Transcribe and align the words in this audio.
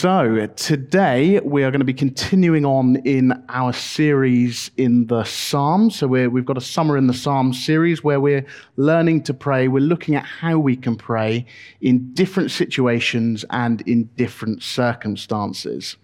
So, 0.00 0.46
today 0.54 1.40
we 1.40 1.64
are 1.64 1.72
going 1.72 1.80
to 1.80 1.84
be 1.84 1.92
continuing 1.92 2.64
on 2.64 3.02
in 3.04 3.32
our 3.48 3.72
series 3.72 4.70
in 4.76 5.08
the 5.08 5.24
Psalms. 5.24 5.96
So, 5.96 6.06
we 6.06 6.20
have 6.20 6.44
got 6.44 6.56
a 6.56 6.60
Summer 6.60 6.96
in 6.96 7.08
the 7.08 7.12
Psalms 7.12 7.66
series 7.66 8.04
where 8.04 8.20
we're 8.20 8.46
learning 8.76 9.24
to 9.24 9.34
pray. 9.34 9.66
We're 9.66 9.80
looking 9.80 10.14
at 10.14 10.24
how 10.24 10.56
we 10.60 10.76
can 10.76 10.94
pray 10.94 11.46
in 11.80 12.14
different 12.14 12.52
situations 12.52 13.44
and 13.50 13.80
in 13.88 14.04
different 14.16 14.62
circumstances. 14.62 15.96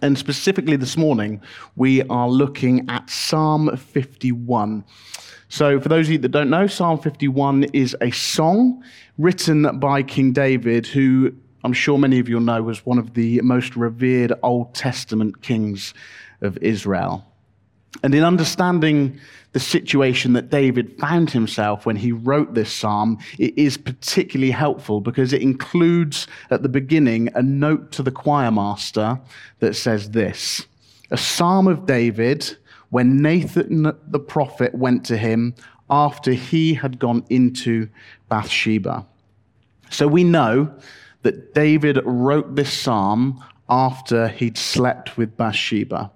And 0.00 0.16
specifically 0.16 0.76
this 0.76 0.96
morning, 0.96 1.42
we 1.76 2.02
are 2.04 2.30
looking 2.30 2.88
at 2.88 3.10
Psalm 3.10 3.76
51. 3.76 4.86
So, 5.50 5.78
for 5.78 5.90
those 5.90 6.06
of 6.06 6.12
you 6.12 6.18
that 6.20 6.30
don't 6.30 6.48
know, 6.48 6.66
Psalm 6.66 6.98
51 6.98 7.64
is 7.74 7.94
a 8.00 8.10
song 8.10 8.82
written 9.18 9.78
by 9.78 10.02
King 10.02 10.32
David, 10.32 10.86
who 10.86 11.34
I'm 11.64 11.72
sure 11.72 11.98
many 11.98 12.18
of 12.18 12.28
you 12.28 12.40
know, 12.40 12.62
was 12.62 12.86
one 12.86 12.98
of 12.98 13.14
the 13.14 13.40
most 13.42 13.76
revered 13.76 14.32
Old 14.42 14.74
Testament 14.74 15.42
kings 15.42 15.94
of 16.40 16.56
Israel. 16.58 17.24
And 18.02 18.14
in 18.14 18.22
understanding 18.22 19.18
the 19.52 19.60
situation 19.60 20.34
that 20.34 20.50
David 20.50 20.98
found 20.98 21.30
himself 21.30 21.86
when 21.86 21.96
he 21.96 22.12
wrote 22.12 22.54
this 22.54 22.72
psalm, 22.72 23.18
it 23.38 23.56
is 23.56 23.76
particularly 23.76 24.52
helpful 24.52 25.00
because 25.00 25.32
it 25.32 25.42
includes 25.42 26.26
at 26.50 26.62
the 26.62 26.68
beginning 26.68 27.30
a 27.34 27.42
note 27.42 27.90
to 27.92 28.02
the 28.02 28.10
choir 28.10 28.50
master 28.50 29.18
that 29.60 29.74
says 29.74 30.10
this 30.10 30.66
A 31.10 31.16
psalm 31.16 31.66
of 31.66 31.86
David 31.86 32.56
when 32.90 33.20
Nathan 33.20 33.82
the 34.06 34.20
prophet 34.20 34.74
went 34.74 35.04
to 35.06 35.16
him 35.16 35.54
after 35.90 36.32
he 36.32 36.74
had 36.74 36.98
gone 36.98 37.24
into 37.30 37.88
Bathsheba. 38.28 39.06
So 39.90 40.06
we 40.06 40.24
know 40.24 40.72
that 41.22 41.54
David 41.54 42.00
wrote 42.04 42.54
this 42.54 42.72
psalm 42.72 43.42
after 43.68 44.28
he'd 44.28 44.56
slept 44.56 45.16
with 45.16 45.36
Bathsheba. 45.36 46.10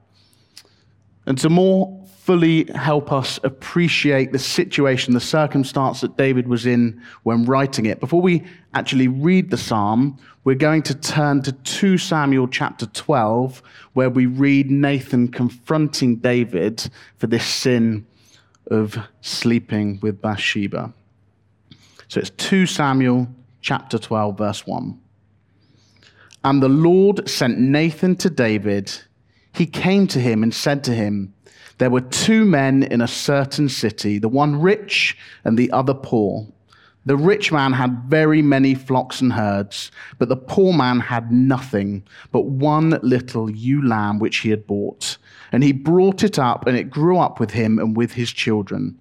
And 1.26 1.38
to 1.38 1.50
more 1.50 1.98
fully 2.18 2.64
help 2.74 3.10
us 3.10 3.40
appreciate 3.42 4.30
the 4.30 4.38
situation, 4.38 5.12
the 5.12 5.20
circumstance 5.20 6.00
that 6.02 6.16
David 6.16 6.46
was 6.46 6.66
in 6.66 7.02
when 7.24 7.44
writing 7.44 7.86
it, 7.86 7.98
before 7.98 8.22
we 8.22 8.44
actually 8.74 9.08
read 9.08 9.50
the 9.50 9.56
psalm, 9.56 10.16
we're 10.44 10.54
going 10.54 10.82
to 10.82 10.94
turn 10.94 11.42
to 11.42 11.52
2 11.52 11.98
Samuel 11.98 12.46
chapter 12.48 12.86
12, 12.86 13.62
where 13.94 14.10
we 14.10 14.26
read 14.26 14.70
Nathan 14.70 15.28
confronting 15.28 16.16
David 16.16 16.88
for 17.18 17.26
this 17.26 17.44
sin 17.44 18.06
of 18.70 18.96
sleeping 19.20 19.98
with 20.00 20.20
Bathsheba. 20.20 20.92
So 22.08 22.20
it's 22.20 22.30
2 22.30 22.66
Samuel 22.66 23.28
chapter 23.62 23.98
12, 23.98 24.36
verse 24.36 24.66
1. 24.66 25.00
And 26.44 26.62
the 26.62 26.68
Lord 26.68 27.28
sent 27.28 27.58
Nathan 27.58 28.16
to 28.16 28.28
David. 28.28 28.92
He 29.54 29.66
came 29.66 30.06
to 30.08 30.20
him 30.20 30.42
and 30.42 30.52
said 30.52 30.82
to 30.84 30.94
him, 30.94 31.32
There 31.78 31.90
were 31.90 32.00
two 32.00 32.44
men 32.44 32.82
in 32.82 33.00
a 33.00 33.08
certain 33.08 33.68
city, 33.68 34.18
the 34.18 34.28
one 34.28 34.60
rich 34.60 35.16
and 35.44 35.56
the 35.56 35.70
other 35.70 35.94
poor. 35.94 36.48
The 37.04 37.16
rich 37.16 37.50
man 37.50 37.72
had 37.72 38.04
very 38.06 38.42
many 38.42 38.74
flocks 38.74 39.20
and 39.20 39.32
herds, 39.32 39.90
but 40.18 40.28
the 40.28 40.36
poor 40.36 40.72
man 40.72 41.00
had 41.00 41.32
nothing 41.32 42.04
but 42.30 42.46
one 42.46 42.90
little 43.02 43.50
ewe 43.50 43.84
lamb 43.84 44.20
which 44.20 44.38
he 44.38 44.50
had 44.50 44.66
bought. 44.66 45.18
And 45.50 45.64
he 45.64 45.72
brought 45.72 46.22
it 46.22 46.38
up, 46.38 46.66
and 46.66 46.76
it 46.76 46.90
grew 46.90 47.18
up 47.18 47.40
with 47.40 47.50
him 47.50 47.78
and 47.78 47.96
with 47.96 48.12
his 48.12 48.32
children. 48.32 49.00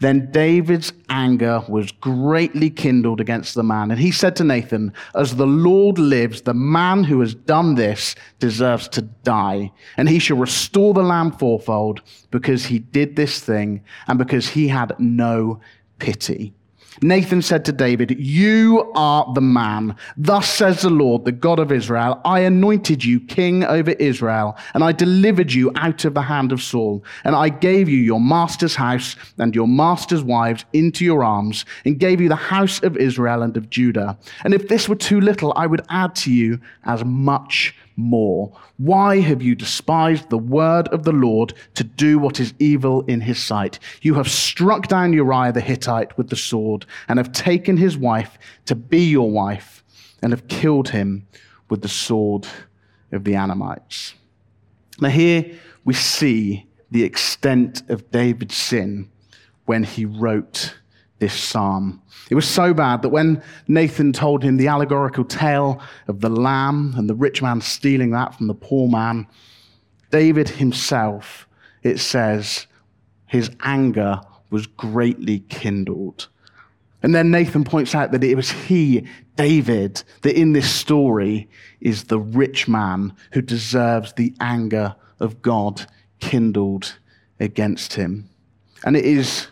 Then 0.00 0.30
David's 0.30 0.92
anger 1.08 1.62
was 1.68 1.90
greatly 1.90 2.70
kindled 2.70 3.20
against 3.20 3.54
the 3.54 3.64
man. 3.64 3.90
And 3.90 3.98
he 3.98 4.12
said 4.12 4.36
to 4.36 4.44
Nathan, 4.44 4.92
As 5.14 5.36
the 5.36 5.46
Lord 5.46 5.98
lives, 5.98 6.42
the 6.42 6.54
man 6.54 7.04
who 7.04 7.20
has 7.20 7.34
done 7.34 7.74
this 7.74 8.14
deserves 8.38 8.88
to 8.90 9.02
die. 9.02 9.72
And 9.96 10.08
he 10.08 10.20
shall 10.20 10.36
restore 10.36 10.94
the 10.94 11.02
lamb 11.02 11.32
fourfold 11.32 12.02
because 12.30 12.66
he 12.66 12.78
did 12.78 13.16
this 13.16 13.40
thing 13.40 13.82
and 14.06 14.18
because 14.18 14.50
he 14.50 14.68
had 14.68 14.94
no 14.98 15.60
pity. 15.98 16.54
Nathan 17.02 17.42
said 17.42 17.64
to 17.64 17.72
David, 17.72 18.16
You 18.18 18.90
are 18.94 19.32
the 19.34 19.40
man. 19.40 19.94
Thus 20.16 20.48
says 20.48 20.82
the 20.82 20.90
Lord, 20.90 21.24
the 21.24 21.32
God 21.32 21.58
of 21.58 21.70
Israel 21.70 22.20
I 22.24 22.40
anointed 22.40 23.04
you 23.04 23.20
king 23.20 23.64
over 23.64 23.92
Israel, 23.92 24.56
and 24.74 24.82
I 24.82 24.92
delivered 24.92 25.52
you 25.52 25.70
out 25.76 26.04
of 26.04 26.14
the 26.14 26.22
hand 26.22 26.52
of 26.52 26.62
Saul. 26.62 27.04
And 27.24 27.36
I 27.36 27.50
gave 27.50 27.88
you 27.88 27.98
your 27.98 28.20
master's 28.20 28.74
house 28.74 29.16
and 29.38 29.54
your 29.54 29.68
master's 29.68 30.22
wives 30.22 30.64
into 30.72 31.04
your 31.04 31.22
arms, 31.22 31.64
and 31.84 31.98
gave 31.98 32.20
you 32.20 32.28
the 32.28 32.36
house 32.36 32.82
of 32.82 32.96
Israel 32.96 33.42
and 33.42 33.56
of 33.56 33.70
Judah. 33.70 34.18
And 34.44 34.52
if 34.52 34.68
this 34.68 34.88
were 34.88 34.96
too 34.96 35.20
little, 35.20 35.52
I 35.56 35.66
would 35.66 35.84
add 35.90 36.14
to 36.16 36.32
you 36.32 36.58
as 36.84 37.04
much 37.04 37.74
more. 37.98 38.52
Why 38.76 39.18
have 39.20 39.42
you 39.42 39.54
despised 39.54 40.30
the 40.30 40.38
word 40.38 40.88
of 40.88 41.02
the 41.02 41.12
Lord 41.12 41.52
to 41.74 41.84
do 41.84 42.18
what 42.18 42.40
is 42.40 42.54
evil 42.58 43.02
in 43.02 43.20
his 43.20 43.38
sight? 43.38 43.78
You 44.00 44.14
have 44.14 44.30
struck 44.30 44.86
down 44.86 45.12
Uriah 45.12 45.52
the 45.52 45.60
Hittite 45.60 46.16
with 46.16 46.30
the 46.30 46.36
sword, 46.36 46.86
and 47.08 47.18
have 47.18 47.32
taken 47.32 47.76
his 47.76 47.98
wife 47.98 48.38
to 48.66 48.74
be 48.74 49.04
your 49.04 49.30
wife, 49.30 49.82
and 50.22 50.32
have 50.32 50.48
killed 50.48 50.90
him 50.90 51.26
with 51.68 51.82
the 51.82 51.88
sword 51.88 52.46
of 53.12 53.24
the 53.24 53.34
Ammonites. 53.34 54.14
Now, 55.00 55.08
here 55.10 55.58
we 55.84 55.94
see 55.94 56.66
the 56.90 57.04
extent 57.04 57.82
of 57.90 58.10
David's 58.10 58.56
sin 58.56 59.10
when 59.66 59.84
he 59.84 60.04
wrote 60.04 60.78
this 61.18 61.34
psalm. 61.34 62.02
It 62.30 62.34
was 62.34 62.46
so 62.46 62.74
bad 62.74 63.02
that 63.02 63.08
when 63.08 63.42
Nathan 63.66 64.12
told 64.12 64.42
him 64.42 64.56
the 64.56 64.68
allegorical 64.68 65.24
tale 65.24 65.80
of 66.06 66.20
the 66.20 66.28
lamb 66.28 66.94
and 66.96 67.08
the 67.08 67.14
rich 67.14 67.42
man 67.42 67.60
stealing 67.60 68.10
that 68.10 68.34
from 68.34 68.46
the 68.46 68.54
poor 68.54 68.88
man, 68.88 69.26
David 70.10 70.48
himself, 70.48 71.48
it 71.82 71.98
says, 71.98 72.66
his 73.26 73.50
anger 73.62 74.20
was 74.50 74.66
greatly 74.66 75.40
kindled. 75.40 76.28
And 77.02 77.14
then 77.14 77.30
Nathan 77.30 77.64
points 77.64 77.94
out 77.94 78.10
that 78.12 78.24
it 78.24 78.34
was 78.34 78.50
he, 78.50 79.06
David, 79.36 80.02
that 80.22 80.38
in 80.38 80.52
this 80.52 80.70
story 80.70 81.48
is 81.80 82.04
the 82.04 82.18
rich 82.18 82.66
man 82.66 83.14
who 83.32 83.42
deserves 83.42 84.12
the 84.14 84.34
anger 84.40 84.96
of 85.20 85.40
God 85.42 85.86
kindled 86.18 86.96
against 87.38 87.94
him. 87.94 88.28
And 88.84 88.96
it 88.96 89.04
is 89.04 89.46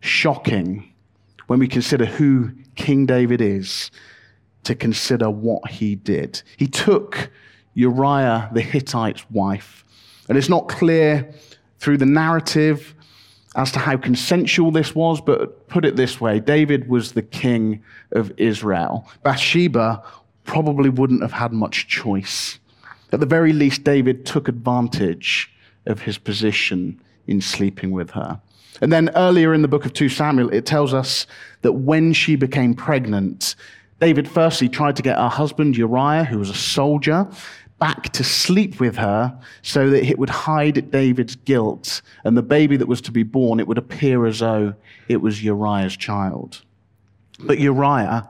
shocking 0.00 0.89
when 1.50 1.58
we 1.58 1.66
consider 1.66 2.04
who 2.04 2.52
King 2.76 3.06
David 3.06 3.40
is, 3.40 3.90
to 4.62 4.72
consider 4.76 5.28
what 5.28 5.68
he 5.68 5.96
did. 5.96 6.40
He 6.56 6.68
took 6.68 7.28
Uriah 7.74 8.48
the 8.52 8.60
Hittite's 8.60 9.28
wife, 9.32 9.84
and 10.28 10.38
it's 10.38 10.48
not 10.48 10.68
clear 10.68 11.34
through 11.80 11.96
the 11.96 12.06
narrative 12.06 12.94
as 13.56 13.72
to 13.72 13.80
how 13.80 13.96
consensual 13.96 14.70
this 14.70 14.94
was, 14.94 15.20
but 15.20 15.66
put 15.66 15.84
it 15.84 15.96
this 15.96 16.20
way 16.20 16.38
David 16.38 16.88
was 16.88 17.14
the 17.14 17.22
king 17.22 17.82
of 18.12 18.32
Israel. 18.36 19.08
Bathsheba 19.24 20.04
probably 20.44 20.88
wouldn't 20.88 21.22
have 21.22 21.32
had 21.32 21.52
much 21.52 21.88
choice. 21.88 22.60
At 23.10 23.18
the 23.18 23.26
very 23.26 23.52
least, 23.52 23.82
David 23.82 24.24
took 24.24 24.46
advantage 24.46 25.50
of 25.84 26.02
his 26.02 26.16
position 26.16 27.00
in 27.26 27.40
sleeping 27.40 27.90
with 27.90 28.10
her. 28.10 28.40
And 28.80 28.92
then 28.92 29.10
earlier 29.14 29.52
in 29.52 29.62
the 29.62 29.68
book 29.68 29.84
of 29.84 29.92
2 29.92 30.08
Samuel, 30.08 30.48
it 30.50 30.64
tells 30.64 30.94
us 30.94 31.26
that 31.62 31.72
when 31.72 32.12
she 32.12 32.36
became 32.36 32.74
pregnant, 32.74 33.54
David 34.00 34.26
firstly 34.26 34.68
tried 34.68 34.96
to 34.96 35.02
get 35.02 35.18
her 35.18 35.28
husband 35.28 35.76
Uriah, 35.76 36.24
who 36.24 36.38
was 36.38 36.48
a 36.48 36.54
soldier, 36.54 37.28
back 37.78 38.10
to 38.10 38.22
sleep 38.24 38.78
with 38.80 38.96
her 38.96 39.38
so 39.62 39.90
that 39.90 40.04
it 40.04 40.18
would 40.18 40.30
hide 40.30 40.90
David's 40.90 41.36
guilt. 41.36 42.02
And 42.24 42.36
the 42.36 42.42
baby 42.42 42.76
that 42.76 42.88
was 42.88 43.00
to 43.02 43.12
be 43.12 43.22
born, 43.22 43.60
it 43.60 43.66
would 43.66 43.78
appear 43.78 44.26
as 44.26 44.38
though 44.38 44.74
it 45.08 45.18
was 45.18 45.42
Uriah's 45.42 45.96
child. 45.96 46.62
But 47.40 47.58
Uriah, 47.58 48.28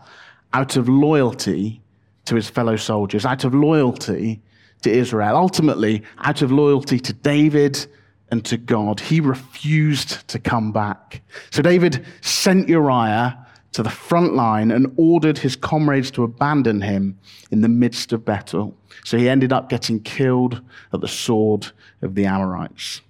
out 0.52 0.76
of 0.76 0.88
loyalty 0.88 1.82
to 2.24 2.34
his 2.34 2.48
fellow 2.48 2.76
soldiers, 2.76 3.24
out 3.24 3.44
of 3.44 3.54
loyalty 3.54 4.40
to 4.82 4.90
Israel, 4.90 5.36
ultimately 5.36 6.02
out 6.18 6.42
of 6.42 6.50
loyalty 6.50 6.98
to 7.00 7.12
David 7.12 7.86
and 8.30 8.44
to 8.44 8.56
God. 8.56 9.00
He 9.00 9.20
refused 9.20 10.26
to 10.28 10.38
come 10.38 10.72
back. 10.72 11.22
So 11.50 11.62
David 11.62 12.04
sent 12.20 12.68
Uriah 12.68 13.46
to 13.72 13.82
the 13.82 13.90
front 13.90 14.34
line 14.34 14.70
and 14.70 14.92
ordered 14.96 15.38
his 15.38 15.56
comrades 15.56 16.10
to 16.12 16.24
abandon 16.24 16.80
him 16.80 17.18
in 17.50 17.60
the 17.60 17.68
midst 17.68 18.12
of 18.12 18.24
battle. 18.24 18.76
So 19.04 19.16
he 19.16 19.28
ended 19.28 19.52
up 19.52 19.68
getting 19.68 20.00
killed 20.00 20.60
at 20.92 21.00
the 21.00 21.08
sword 21.08 21.68
of 22.02 22.14
the 22.14 22.26
Amorites. 22.26 23.00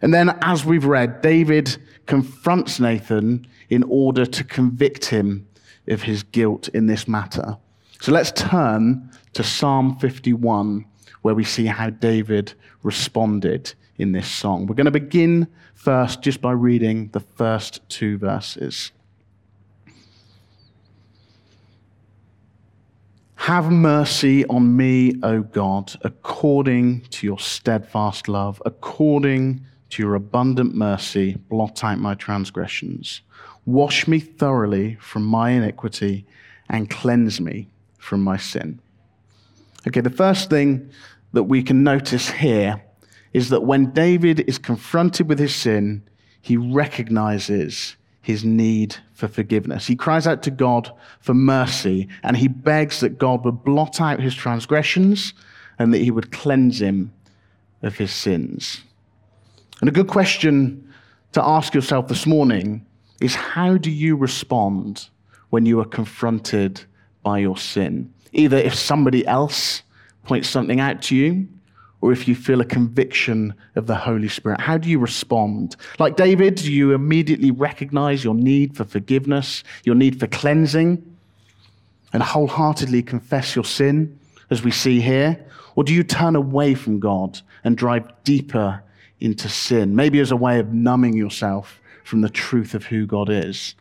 And 0.00 0.14
then, 0.14 0.36
as 0.42 0.64
we've 0.64 0.84
read, 0.84 1.22
David 1.22 1.76
confronts 2.06 2.80
Nathan 2.80 3.46
in 3.68 3.82
order 3.84 4.24
to 4.24 4.44
convict 4.44 5.06
him 5.06 5.46
of 5.88 6.02
his 6.02 6.22
guilt 6.22 6.68
in 6.68 6.86
this 6.86 7.08
matter. 7.08 7.56
So 8.00 8.12
let's 8.12 8.32
turn 8.32 9.10
to 9.34 9.42
Psalm 9.42 9.98
51, 9.98 10.84
where 11.22 11.34
we 11.34 11.44
see 11.44 11.66
how 11.66 11.90
David 11.90 12.54
responded 12.82 13.74
in 13.98 14.12
this 14.12 14.28
song. 14.28 14.66
We're 14.66 14.76
going 14.76 14.86
to 14.86 14.90
begin 14.90 15.48
first 15.74 16.22
just 16.22 16.40
by 16.40 16.52
reading 16.52 17.08
the 17.08 17.20
first 17.20 17.86
two 17.88 18.16
verses. 18.16 18.92
Have 23.34 23.70
mercy 23.70 24.44
on 24.46 24.76
me, 24.76 25.14
O 25.22 25.42
God, 25.42 25.94
according 26.02 27.00
to 27.10 27.26
your 27.26 27.38
steadfast 27.38 28.28
love, 28.28 28.60
according 28.66 29.64
to 29.90 30.02
your 30.02 30.14
abundant 30.14 30.74
mercy, 30.74 31.36
blot 31.48 31.82
out 31.82 31.98
my 31.98 32.14
transgressions. 32.14 33.22
Wash 33.64 34.06
me 34.06 34.20
thoroughly 34.20 34.96
from 35.00 35.24
my 35.24 35.50
iniquity 35.50 36.26
and 36.68 36.90
cleanse 36.90 37.40
me 37.40 37.68
from 37.98 38.22
my 38.22 38.36
sin. 38.36 38.80
Okay, 39.86 40.00
the 40.02 40.10
first 40.10 40.50
thing 40.50 40.90
that 41.32 41.44
we 41.44 41.62
can 41.62 41.82
notice 41.82 42.28
here 42.30 42.82
is 43.32 43.50
that 43.50 43.64
when 43.64 43.90
David 43.92 44.40
is 44.48 44.58
confronted 44.58 45.28
with 45.28 45.38
his 45.38 45.54
sin, 45.54 46.02
he 46.40 46.56
recognizes 46.56 47.96
his 48.22 48.44
need 48.44 48.96
for 49.14 49.28
forgiveness. 49.28 49.86
He 49.86 49.96
cries 49.96 50.26
out 50.26 50.42
to 50.42 50.50
God 50.50 50.90
for 51.20 51.34
mercy 51.34 52.08
and 52.22 52.36
he 52.36 52.48
begs 52.48 53.00
that 53.00 53.18
God 53.18 53.44
would 53.44 53.64
blot 53.64 54.00
out 54.00 54.20
his 54.20 54.34
transgressions 54.34 55.34
and 55.78 55.94
that 55.94 55.98
he 55.98 56.10
would 56.10 56.32
cleanse 56.32 56.80
him 56.80 57.12
of 57.82 57.96
his 57.96 58.12
sins. 58.12 58.82
And 59.80 59.88
a 59.88 59.92
good 59.92 60.08
question 60.08 60.92
to 61.32 61.42
ask 61.42 61.74
yourself 61.74 62.08
this 62.08 62.26
morning 62.26 62.84
is 63.20 63.34
how 63.34 63.76
do 63.76 63.90
you 63.90 64.16
respond 64.16 65.08
when 65.50 65.66
you 65.66 65.80
are 65.80 65.86
confronted 65.86 66.82
by 67.22 67.38
your 67.38 67.56
sin? 67.56 68.12
Either 68.32 68.56
if 68.56 68.74
somebody 68.74 69.26
else 69.26 69.82
points 70.24 70.48
something 70.48 70.80
out 70.80 71.00
to 71.02 71.16
you, 71.16 71.48
or 72.00 72.12
if 72.12 72.28
you 72.28 72.34
feel 72.34 72.60
a 72.60 72.64
conviction 72.64 73.54
of 73.74 73.86
the 73.86 73.94
Holy 73.94 74.28
Spirit? 74.28 74.60
How 74.60 74.78
do 74.78 74.88
you 74.88 74.98
respond? 74.98 75.76
Like 75.98 76.16
David, 76.16 76.56
do 76.56 76.72
you 76.72 76.92
immediately 76.92 77.50
recognize 77.50 78.22
your 78.22 78.34
need 78.34 78.76
for 78.76 78.84
forgiveness, 78.84 79.64
your 79.84 79.94
need 79.94 80.18
for 80.20 80.26
cleansing, 80.26 81.04
and 82.12 82.22
wholeheartedly 82.22 83.02
confess 83.02 83.54
your 83.54 83.64
sin, 83.64 84.18
as 84.50 84.62
we 84.62 84.70
see 84.70 85.00
here? 85.00 85.44
Or 85.74 85.84
do 85.84 85.92
you 85.92 86.02
turn 86.02 86.36
away 86.36 86.74
from 86.74 87.00
God 87.00 87.40
and 87.64 87.76
drive 87.76 88.08
deeper 88.24 88.82
into 89.20 89.48
sin, 89.48 89.96
maybe 89.96 90.20
as 90.20 90.30
a 90.30 90.36
way 90.36 90.58
of 90.58 90.72
numbing 90.72 91.16
yourself 91.16 91.80
from 92.04 92.20
the 92.20 92.30
truth 92.30 92.74
of 92.74 92.84
who 92.86 93.06
God 93.06 93.28
is? 93.28 93.74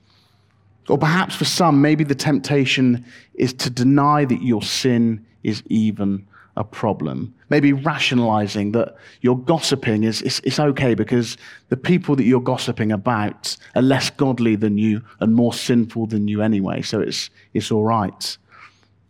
Or 0.89 0.97
perhaps 0.97 1.35
for 1.35 1.45
some, 1.45 1.81
maybe 1.81 2.03
the 2.03 2.15
temptation 2.15 3.05
is 3.35 3.53
to 3.53 3.69
deny 3.69 4.25
that 4.25 4.41
your 4.41 4.61
sin 4.61 5.25
is 5.43 5.61
even 5.67 6.25
a 6.57 6.63
problem. 6.63 7.33
Maybe 7.49 7.71
rationalizing 7.71 8.71
that 8.73 8.95
your 9.21 9.37
gossiping 9.37 10.03
is, 10.03 10.21
is 10.21 10.59
okay 10.59 10.95
because 10.95 11.37
the 11.69 11.77
people 11.77 12.15
that 12.15 12.25
you're 12.25 12.41
gossiping 12.41 12.91
about 12.91 13.55
are 13.75 13.81
less 13.81 14.09
godly 14.09 14.55
than 14.55 14.77
you 14.77 15.01
and 15.19 15.33
more 15.33 15.53
sinful 15.53 16.07
than 16.07 16.27
you 16.27 16.41
anyway, 16.41 16.81
so 16.81 16.99
it's, 16.99 17.29
it's 17.53 17.71
all 17.71 17.83
right. 17.85 18.37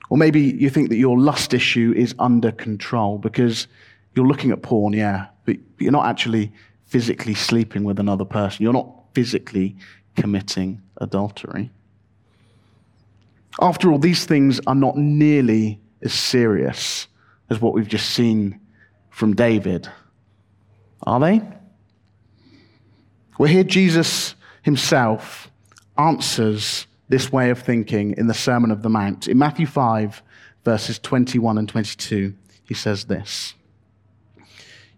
Or 0.09 0.17
maybe 0.17 0.41
you 0.41 0.69
think 0.69 0.89
that 0.89 0.97
your 0.97 1.17
lust 1.17 1.53
issue 1.53 1.93
is 1.95 2.13
under 2.19 2.51
control 2.51 3.17
because 3.17 3.67
you're 4.13 4.27
looking 4.27 4.51
at 4.51 4.61
porn, 4.61 4.93
yeah, 4.93 5.27
but 5.45 5.55
you're 5.79 5.91
not 5.91 6.05
actually 6.05 6.51
physically 6.85 7.33
sleeping 7.33 7.83
with 7.83 7.99
another 7.99 8.25
person. 8.25 8.63
You're 8.63 8.73
not 8.73 8.91
physically 9.13 9.75
committing 10.15 10.81
adultery. 10.97 11.71
After 13.61 13.91
all, 13.91 13.99
these 13.99 14.25
things 14.25 14.59
are 14.67 14.75
not 14.75 14.97
nearly 14.97 15.79
as 16.01 16.13
serious 16.13 17.07
as 17.49 17.61
what 17.61 17.73
we've 17.73 17.87
just 17.87 18.09
seen 18.09 18.59
from 19.09 19.35
David. 19.35 19.89
Are 21.03 21.19
they? 21.19 21.41
Well, 23.37 23.49
here 23.49 23.63
Jesus 23.63 24.35
himself 24.63 25.51
answers 25.97 26.87
this 27.09 27.31
way 27.31 27.49
of 27.49 27.59
thinking 27.59 28.15
in 28.17 28.27
the 28.27 28.33
Sermon 28.33 28.71
of 28.71 28.81
the 28.81 28.89
Mount. 28.89 29.27
In 29.27 29.37
Matthew 29.37 29.65
5, 29.65 30.21
verses 30.65 30.99
21 30.99 31.57
and 31.57 31.69
22, 31.69 32.33
he 32.65 32.73
says 32.73 33.05
this 33.05 33.53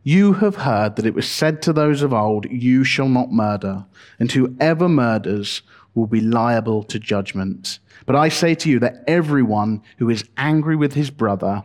You 0.04 0.34
have 0.34 0.56
heard 0.56 0.96
that 0.96 1.06
it 1.06 1.14
was 1.14 1.30
said 1.30 1.62
to 1.64 1.74
those 1.74 2.02
of 2.02 2.14
old, 2.14 2.50
You 2.50 2.84
shall 2.84 3.10
not 3.10 3.32
murder, 3.32 3.86
and 4.20 4.32
whoever 4.32 4.90
murders 4.90 5.62
will 5.94 6.08
be 6.08 6.22
liable 6.22 6.84
to 6.84 7.00
judgment. 7.00 7.80
But 8.06 8.16
I 8.16 8.30
say 8.30 8.56
to 8.56 8.70
you 8.70 8.80
that 8.80 9.04
everyone 9.08 9.84
who 9.98 10.10
is 10.10 10.24
angry 10.38 10.76
with 10.76 10.94
his 10.94 11.10
brother 11.10 11.64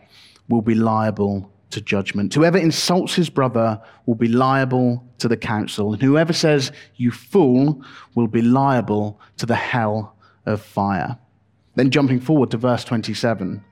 will 0.48 0.62
be 0.62 0.74
liable 0.74 1.50
to 1.70 1.80
judgment. 1.80 2.32
Whoever 2.32 2.58
insults 2.58 3.14
his 3.14 3.28
brother 3.28 3.80
will 4.06 4.14
be 4.14 4.28
liable 4.28 5.04
to 5.18 5.28
the 5.28 5.36
council, 5.36 5.92
and 5.92 6.02
whoever 6.02 6.32
says, 6.32 6.72
You 6.96 7.10
fool, 7.10 7.82
will 8.14 8.28
be 8.28 8.42
liable 8.42 9.20
to 9.38 9.46
the 9.46 9.56
hell 9.56 10.16
of 10.46 10.60
fire. 10.60 11.18
Then 11.74 11.90
jumping 11.90 12.20
forward 12.20 12.50
to 12.52 12.56
verse 12.56 12.84
27. 12.84 13.64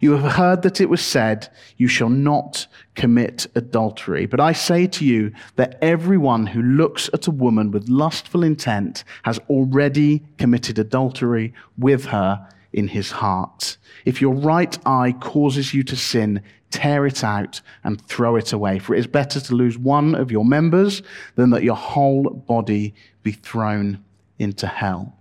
You 0.00 0.12
have 0.12 0.32
heard 0.34 0.62
that 0.62 0.80
it 0.80 0.88
was 0.88 1.00
said, 1.00 1.48
You 1.76 1.88
shall 1.88 2.08
not 2.08 2.66
commit 2.94 3.48
adultery. 3.56 4.26
But 4.26 4.40
I 4.40 4.52
say 4.52 4.86
to 4.86 5.04
you 5.04 5.32
that 5.56 5.76
everyone 5.82 6.46
who 6.46 6.62
looks 6.62 7.10
at 7.12 7.26
a 7.26 7.32
woman 7.32 7.72
with 7.72 7.88
lustful 7.88 8.44
intent 8.44 9.02
has 9.24 9.40
already 9.50 10.22
committed 10.38 10.78
adultery 10.78 11.52
with 11.76 12.06
her 12.06 12.48
in 12.78 12.88
his 12.88 13.10
heart. 13.10 13.76
If 14.04 14.20
your 14.20 14.34
right 14.34 14.78
eye 14.86 15.12
causes 15.20 15.74
you 15.74 15.82
to 15.84 15.96
sin, 15.96 16.42
tear 16.70 17.06
it 17.06 17.24
out 17.24 17.60
and 17.84 18.00
throw 18.06 18.36
it 18.36 18.52
away. 18.52 18.78
For 18.78 18.94
it 18.94 19.00
is 19.00 19.06
better 19.06 19.40
to 19.40 19.54
lose 19.54 19.76
one 19.76 20.14
of 20.14 20.30
your 20.30 20.44
members 20.44 21.02
than 21.34 21.50
that 21.50 21.64
your 21.64 21.76
whole 21.76 22.30
body 22.30 22.94
be 23.22 23.32
thrown 23.32 24.02
into 24.38 24.66
hell. 24.66 25.16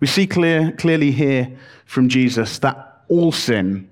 We 0.00 0.06
see 0.06 0.26
clear, 0.26 0.72
clearly 0.72 1.10
here 1.10 1.56
from 1.86 2.08
Jesus 2.08 2.58
that 2.58 3.04
all 3.08 3.32
sin, 3.32 3.88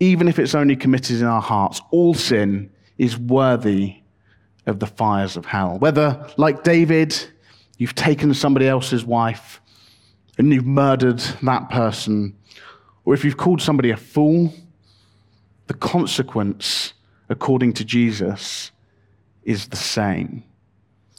even 0.00 0.26
if 0.26 0.38
it's 0.38 0.54
only 0.54 0.74
committed 0.74 1.20
in 1.20 1.26
our 1.26 1.42
hearts, 1.42 1.80
all 1.92 2.14
sin 2.14 2.70
is 2.98 3.16
worthy 3.16 3.96
of 4.66 4.80
the 4.80 4.86
fires 4.86 5.36
of 5.36 5.44
hell. 5.44 5.78
Whether, 5.78 6.28
like 6.36 6.64
David, 6.64 7.16
you've 7.78 7.94
taken 7.94 8.34
somebody 8.34 8.66
else's 8.66 9.04
wife 9.04 9.60
and 10.38 10.52
you've 10.52 10.66
murdered 10.66 11.20
that 11.42 11.70
person, 11.70 12.36
or 13.04 13.14
if 13.14 13.24
you've 13.24 13.36
called 13.36 13.60
somebody 13.60 13.90
a 13.90 13.96
fool, 13.96 14.52
the 15.66 15.74
consequence, 15.74 16.94
according 17.28 17.72
to 17.74 17.84
Jesus, 17.84 18.70
is 19.44 19.68
the 19.68 19.76
same. 19.76 20.44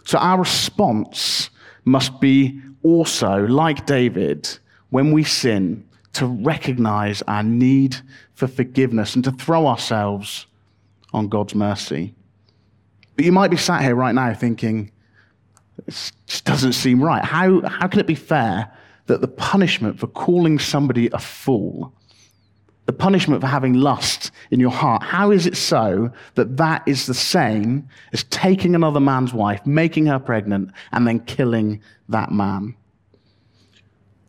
So 0.05 0.17
our 0.17 0.39
response 0.39 1.49
must 1.85 2.19
be 2.19 2.61
also, 2.83 3.45
like 3.47 3.85
David, 3.85 4.49
when 4.89 5.11
we 5.11 5.23
sin, 5.23 5.87
to 6.13 6.27
recognize 6.27 7.21
our 7.23 7.43
need 7.43 7.97
for 8.35 8.47
forgiveness 8.47 9.15
and 9.15 9.23
to 9.23 9.31
throw 9.31 9.67
ourselves 9.67 10.45
on 11.11 11.27
God's 11.27 11.55
mercy. 11.55 12.13
But 13.15 13.25
you 13.25 13.31
might 13.31 13.51
be 13.51 13.57
sat 13.57 13.81
here 13.81 13.95
right 13.95 14.13
now 14.13 14.33
thinking, 14.33 14.91
this 15.85 16.11
just 16.27 16.45
doesn't 16.45 16.73
seem 16.73 17.03
right. 17.03 17.23
How, 17.23 17.61
how 17.61 17.87
can 17.87 17.99
it 17.99 18.07
be 18.07 18.15
fair 18.15 18.71
that 19.07 19.21
the 19.21 19.27
punishment 19.27 19.99
for 19.99 20.07
calling 20.07 20.59
somebody 20.59 21.09
a 21.11 21.19
fool, 21.19 21.93
the 22.85 22.93
punishment 22.93 23.41
for 23.41 23.47
having 23.47 23.73
lust 23.73 24.31
in 24.51 24.59
your 24.59 24.71
heart, 24.71 25.03
how 25.03 25.31
is 25.31 25.45
it 25.45 25.55
so 25.55 26.11
that 26.35 26.57
that 26.57 26.83
is 26.85 27.05
the 27.05 27.13
same 27.13 27.87
as 28.11 28.23
taking 28.25 28.75
another 28.75 28.99
man's 28.99 29.33
wife, 29.33 29.65
making 29.65 30.05
her 30.05 30.19
pregnant, 30.19 30.71
and 30.91 31.07
then 31.07 31.19
killing 31.21 31.81
that 32.09 32.31
man? 32.31 32.75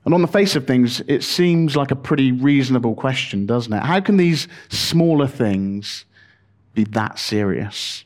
And 0.04 0.12
on 0.12 0.22
the 0.22 0.28
face 0.28 0.54
of 0.54 0.66
things, 0.66 1.00
it 1.08 1.24
seems 1.24 1.76
like 1.76 1.90
a 1.90 1.96
pretty 1.96 2.30
reasonable 2.30 2.94
question, 2.94 3.46
doesn't 3.46 3.72
it? 3.72 3.82
How 3.82 4.00
can 4.00 4.18
these 4.18 4.48
smaller 4.68 5.26
things 5.26 6.04
be 6.74 6.84
that 6.84 7.18
serious? 7.18 8.04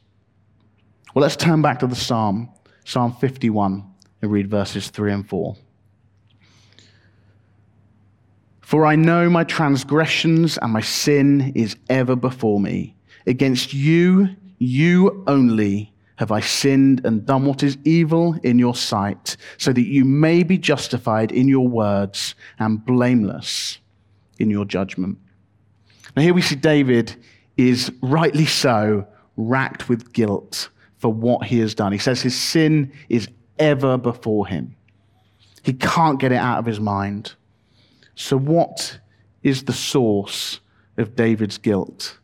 Well, 1.15 1.23
let's 1.23 1.37
turn 1.37 1.61
back 1.61 1.81
to 1.81 1.89
the 1.89 1.97
Psalm, 1.97 2.51
Psalm 2.85 3.15
51, 3.15 3.85
and 4.23 4.31
read 4.31 4.49
verses 4.49 4.91
3 4.91 5.13
and 5.13 5.29
4. 5.29 5.57
For 8.69 8.85
I 8.85 8.97
know 8.97 9.31
my 9.31 9.45
transgressions 9.45 10.59
and 10.59 10.75
my 10.75 10.83
sin 10.83 11.53
is 11.55 11.75
ever 11.89 12.15
before 12.15 12.61
me. 12.61 12.95
Against 13.27 13.73
you, 13.73 14.29
you 14.59 15.25
only, 15.27 15.91
have 16.17 16.31
I 16.31 16.41
sinned 16.41 17.01
and 17.07 17.25
done 17.25 17.47
what 17.47 17.63
is 17.63 17.79
evil 17.87 18.39
in 18.43 18.59
your 18.59 18.75
sight, 18.75 19.39
so 19.57 19.73
that 19.73 19.87
you 19.87 20.05
may 20.05 20.43
be 20.43 20.59
justified 20.59 21.33
in 21.33 21.49
your 21.49 21.67
words 21.67 22.35
and 22.59 22.85
blameless 22.85 23.79
in 24.39 24.51
your 24.51 24.67
judgment. 24.67 25.17
Now, 26.15 26.21
here 26.21 26.35
we 26.35 26.43
see 26.43 26.55
David 26.55 27.17
is 27.57 27.91
rightly 28.03 28.45
so 28.45 29.07
racked 29.39 29.89
with 29.89 30.13
guilt 30.13 30.69
for 30.99 31.11
what 31.11 31.47
he 31.47 31.59
has 31.61 31.75
done. 31.75 31.93
He 31.93 31.97
says 31.97 32.21
his 32.21 32.39
sin 32.39 32.93
is 33.09 33.29
ever 33.59 33.97
before 33.97 34.47
him. 34.47 34.77
He 35.63 35.73
can't 35.73 36.21
get 36.21 36.33
it 36.33 36.37
out 36.37 36.59
of 36.59 36.67
his 36.67 36.81
mind. 36.81 37.33
So, 38.21 38.37
what 38.37 38.99
is 39.45 39.63
the 39.63 39.73
source 39.73 40.59
of 40.97 41.15
David's 41.15 41.57
guilt? 41.57 42.19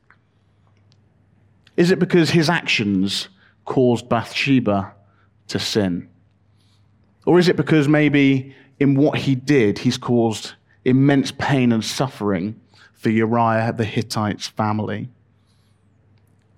Is 1.77 1.93
it 1.93 2.01
because 2.01 2.31
his 2.31 2.51
actions 2.51 3.29
caused 3.65 4.09
Bathsheba 4.09 4.93
to 5.47 5.59
sin? 5.61 6.09
Or 7.27 7.39
is 7.39 7.49
it 7.49 7.57
because 7.57 7.87
maybe 7.87 8.57
in 8.81 8.97
what 8.97 9.19
he 9.19 9.37
did, 9.37 9.79
he's 9.79 9.97
caused 9.97 10.55
immense 10.85 11.31
pain 11.31 11.71
and 11.71 11.85
suffering 11.85 12.61
for 12.95 13.11
Uriah 13.11 13.73
the 13.73 13.85
Hittite's 13.85 14.49
family? 14.49 15.09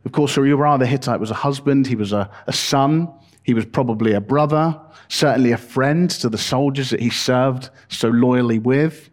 Of 0.07 0.12
course, 0.12 0.35
Uriah 0.38 0.78
the 0.78 0.87
Hittite 0.87 1.21
was 1.21 1.31
a 1.31 1.35
husband, 1.35 1.87
he 1.87 1.95
was 1.95 2.14
a, 2.14 2.31
a 2.47 2.55
son, 2.55 3.12
he 3.43 3.52
was 3.52 3.66
probably 3.66 4.14
a 4.14 4.21
brother, 4.23 4.81
certainly 5.09 5.52
a 5.52 5.59
friend 5.59 6.09
to 6.11 6.31
the 6.31 6.38
soldiers 6.38 6.88
that 6.88 7.00
he 7.00 7.11
served 7.11 7.69
so 7.88 8.09
loyally 8.09 8.59
with. 8.59 9.11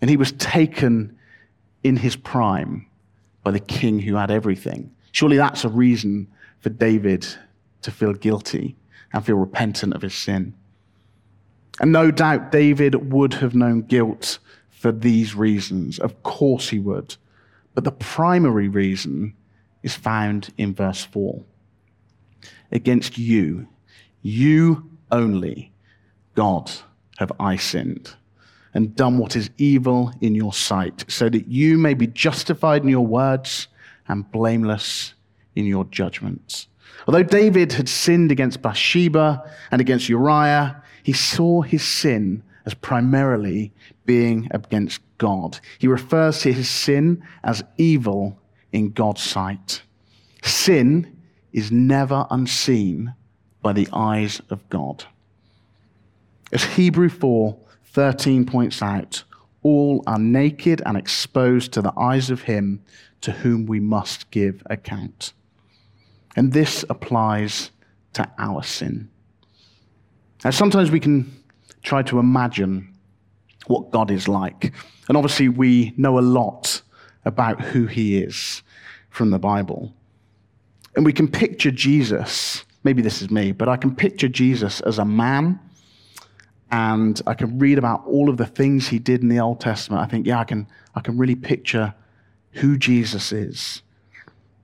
And 0.00 0.10
he 0.10 0.16
was 0.16 0.32
taken 0.32 1.16
in 1.82 1.96
his 1.96 2.16
prime 2.16 2.86
by 3.42 3.50
the 3.50 3.60
king 3.60 4.00
who 4.00 4.16
had 4.16 4.30
everything. 4.30 4.94
Surely 5.12 5.36
that's 5.36 5.64
a 5.64 5.68
reason 5.68 6.28
for 6.58 6.68
David 6.68 7.26
to 7.82 7.90
feel 7.90 8.12
guilty 8.12 8.76
and 9.12 9.24
feel 9.24 9.36
repentant 9.36 9.94
of 9.94 10.02
his 10.02 10.14
sin. 10.14 10.54
And 11.80 11.92
no 11.92 12.10
doubt 12.10 12.52
David 12.52 13.12
would 13.12 13.34
have 13.34 13.54
known 13.54 13.82
guilt 13.82 14.38
for 14.70 14.92
these 14.92 15.34
reasons. 15.34 15.98
Of 15.98 16.22
course 16.22 16.68
he 16.70 16.78
would. 16.78 17.16
But 17.74 17.84
the 17.84 17.92
primary 17.92 18.68
reason 18.68 19.34
is 19.82 19.94
found 19.94 20.52
in 20.58 20.74
verse 20.74 21.04
4. 21.04 21.42
Against 22.72 23.16
you, 23.16 23.68
you 24.22 24.90
only, 25.12 25.72
God, 26.34 26.70
have 27.18 27.32
I 27.38 27.56
sinned 27.56 28.14
and 28.76 28.94
done 28.94 29.16
what 29.16 29.36
is 29.36 29.48
evil 29.56 30.12
in 30.20 30.34
your 30.34 30.52
sight, 30.52 31.06
so 31.08 31.30
that 31.30 31.48
you 31.48 31.78
may 31.78 31.94
be 31.94 32.06
justified 32.06 32.82
in 32.82 32.88
your 32.88 33.06
words 33.06 33.68
and 34.06 34.30
blameless 34.30 35.14
in 35.54 35.64
your 35.64 35.86
judgments. 35.86 36.68
Although 37.08 37.22
David 37.22 37.72
had 37.72 37.88
sinned 37.88 38.30
against 38.30 38.60
Bathsheba 38.60 39.50
and 39.70 39.80
against 39.80 40.10
Uriah, 40.10 40.82
he 41.02 41.14
saw 41.14 41.62
his 41.62 41.82
sin 41.82 42.42
as 42.66 42.74
primarily 42.74 43.72
being 44.04 44.46
against 44.50 45.00
God. 45.16 45.58
He 45.78 45.88
refers 45.88 46.40
to 46.40 46.52
his 46.52 46.68
sin 46.68 47.24
as 47.44 47.64
evil 47.78 48.38
in 48.72 48.90
God's 48.90 49.22
sight. 49.22 49.80
Sin 50.42 51.16
is 51.54 51.72
never 51.72 52.26
unseen 52.30 53.14
by 53.62 53.72
the 53.72 53.88
eyes 53.90 54.42
of 54.50 54.68
God. 54.68 55.04
As 56.52 56.62
Hebrew 56.62 57.08
4 57.08 57.56
13 57.96 58.44
points 58.44 58.82
out, 58.82 59.24
all 59.62 60.04
are 60.06 60.18
naked 60.18 60.82
and 60.84 60.98
exposed 60.98 61.72
to 61.72 61.80
the 61.80 61.98
eyes 61.98 62.28
of 62.28 62.42
him 62.42 62.84
to 63.22 63.32
whom 63.32 63.64
we 63.64 63.80
must 63.80 64.30
give 64.30 64.62
account. 64.66 65.32
And 66.36 66.52
this 66.52 66.84
applies 66.90 67.70
to 68.12 68.30
our 68.36 68.62
sin. 68.62 69.08
Now, 70.44 70.50
sometimes 70.50 70.90
we 70.90 71.00
can 71.00 71.42
try 71.82 72.02
to 72.02 72.18
imagine 72.18 72.94
what 73.66 73.90
God 73.92 74.10
is 74.10 74.28
like. 74.28 74.74
And 75.08 75.16
obviously, 75.16 75.48
we 75.48 75.94
know 75.96 76.18
a 76.18 76.20
lot 76.20 76.82
about 77.24 77.62
who 77.62 77.86
he 77.86 78.18
is 78.18 78.62
from 79.08 79.30
the 79.30 79.38
Bible. 79.38 79.94
And 80.96 81.06
we 81.06 81.14
can 81.14 81.28
picture 81.28 81.70
Jesus, 81.70 82.62
maybe 82.84 83.00
this 83.00 83.22
is 83.22 83.30
me, 83.30 83.52
but 83.52 83.70
I 83.70 83.78
can 83.78 83.96
picture 83.96 84.28
Jesus 84.28 84.82
as 84.82 84.98
a 84.98 85.04
man. 85.06 85.58
And 86.70 87.20
I 87.26 87.34
can 87.34 87.58
read 87.58 87.78
about 87.78 88.04
all 88.06 88.28
of 88.28 88.36
the 88.36 88.46
things 88.46 88.88
he 88.88 88.98
did 88.98 89.22
in 89.22 89.28
the 89.28 89.38
Old 89.38 89.60
Testament. 89.60 90.02
I 90.02 90.06
think, 90.06 90.26
yeah, 90.26 90.40
I 90.40 90.44
can, 90.44 90.66
I 90.94 91.00
can 91.00 91.16
really 91.16 91.36
picture 91.36 91.94
who 92.52 92.76
Jesus 92.76 93.32
is. 93.32 93.82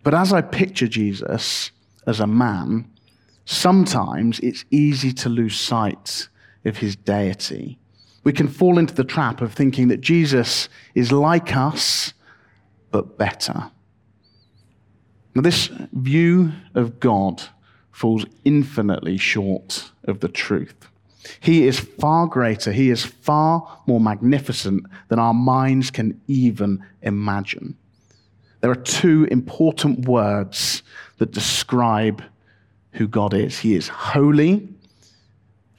But 0.03 0.15
as 0.15 0.33
I 0.33 0.41
picture 0.41 0.89
Jesus 0.89 1.71
as 2.07 2.19
a 2.19 2.27
man, 2.27 2.91
sometimes 3.45 4.41
it's 4.41 4.65
easy 4.71 5.13
to 5.13 5.29
lose 5.29 5.59
sight 5.59 6.29
of 6.65 6.79
his 6.79 6.97
deity. 6.97 7.79
We 8.25 8.33
can 8.33 8.49
fall 8.49 8.79
into 8.79 8.95
the 8.95 9.05
trap 9.05 9.41
of 9.41 9.53
thinking 9.53 9.89
that 9.89 10.01
Jesus 10.01 10.69
is 10.95 11.13
like 11.13 11.57
us, 11.57 12.15
but 12.91 13.19
better. 13.19 13.71
Now, 15.35 15.43
this 15.43 15.71
view 15.93 16.53
of 16.75 17.01
God 17.01 17.43
falls 17.91 18.25
infinitely 18.45 19.17
short 19.17 19.91
of 20.05 20.21
the 20.21 20.29
truth. 20.29 20.89
He 21.41 21.67
is 21.67 21.79
far 21.79 22.27
greater, 22.27 22.73
he 22.73 22.91
is 22.91 23.05
far 23.05 23.81
more 23.87 24.01
magnificent 24.01 24.87
than 25.09 25.19
our 25.19 25.35
minds 25.35 25.91
can 25.91 26.21
even 26.27 26.85
imagine. 27.03 27.77
There 28.61 28.71
are 28.71 28.77
two 28.77 29.25
important 29.31 30.07
words 30.07 30.83
that 31.19 31.33
describe 31.33 32.23
who 32.93 33.09
God 33.09 33.35
is. 33.35 33.59
He 33.59 33.75
is 33.75 33.89
holy. 33.89 34.69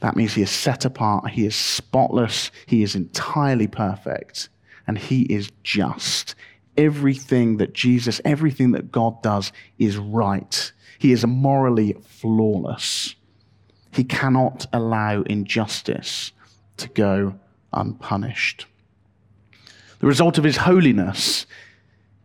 That 0.02 0.18
means 0.18 0.34
he 0.34 0.42
is 0.42 0.52
set 0.52 0.84
apart. 0.84 1.30
He 1.30 1.46
is 1.46 1.56
spotless. 1.56 2.52
He 2.66 2.84
is 2.84 2.96
entirely 2.96 3.68
perfect. 3.68 4.50
And 4.86 4.98
he 4.98 5.22
is 5.24 5.50
just. 5.64 6.36
Everything 6.76 7.58
that 7.58 7.74
Jesus, 7.74 8.20
everything 8.26 8.72
that 8.72 8.92
God 8.92 9.22
does 9.22 9.54
is 9.78 9.96
right. 9.96 10.72
He 11.00 11.14
is 11.14 11.26
morally 11.26 11.96
flawless. 12.06 13.16
He 13.94 14.04
cannot 14.04 14.66
allow 14.74 15.22
injustice 15.22 16.32
to 16.78 16.88
go 16.90 17.36
unpunished. 17.72 18.66
The 20.00 20.08
result 20.08 20.38
of 20.38 20.44
his 20.44 20.58
holiness 20.58 21.46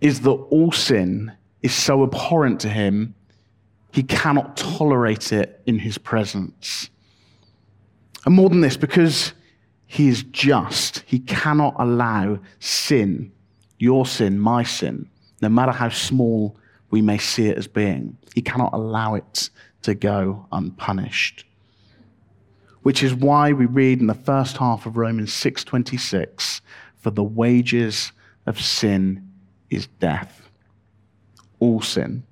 is 0.00 0.20
that 0.22 0.30
all 0.30 0.72
sin 0.72 1.32
is 1.62 1.74
so 1.74 2.02
abhorrent 2.02 2.60
to 2.60 2.68
him 2.68 3.14
he 3.92 4.02
cannot 4.02 4.56
tolerate 4.56 5.32
it 5.32 5.60
in 5.66 5.78
his 5.78 5.98
presence. 5.98 6.90
And 8.26 8.34
more 8.34 8.48
than 8.48 8.60
this, 8.60 8.76
because 8.76 9.32
he 9.86 10.08
is 10.08 10.22
just, 10.24 11.02
he 11.06 11.18
cannot 11.18 11.74
allow 11.78 12.38
sin, 12.60 13.32
your 13.78 14.04
sin, 14.06 14.38
my 14.38 14.62
sin, 14.62 15.08
no 15.40 15.48
matter 15.48 15.72
how 15.72 15.88
small 15.88 16.56
we 16.90 17.00
may 17.00 17.18
see 17.18 17.46
it 17.46 17.56
as 17.56 17.66
being, 17.66 18.16
he 18.34 18.42
cannot 18.42 18.72
allow 18.72 19.14
it 19.14 19.50
to 19.82 19.94
go 19.94 20.46
unpunished. 20.52 21.44
Which 22.82 23.02
is 23.02 23.14
why 23.14 23.52
we 23.52 23.66
read 23.66 24.00
in 24.00 24.06
the 24.06 24.14
first 24.14 24.56
half 24.56 24.86
of 24.86 24.96
Romans 24.96 25.32
6:26, 25.32 26.60
for 26.96 27.10
the 27.10 27.22
wages 27.22 28.12
of 28.46 28.60
sin 28.60 29.28
is 29.70 29.86
death. 30.00 30.48
All 31.58 31.80
sin. 31.80 32.22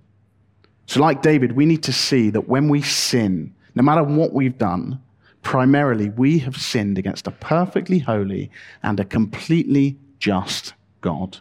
So, 0.86 1.00
like 1.00 1.20
David, 1.20 1.52
we 1.52 1.66
need 1.66 1.82
to 1.82 1.92
see 1.92 2.30
that 2.30 2.48
when 2.48 2.68
we 2.68 2.80
sin, 2.80 3.54
no 3.74 3.82
matter 3.82 4.04
what 4.04 4.32
we've 4.32 4.56
done, 4.56 5.00
primarily 5.42 6.10
we 6.10 6.38
have 6.38 6.56
sinned 6.56 6.98
against 6.98 7.26
a 7.26 7.30
perfectly 7.32 7.98
holy 7.98 8.50
and 8.82 8.98
a 8.98 9.04
completely 9.04 9.98
just 10.18 10.74
God, 11.00 11.38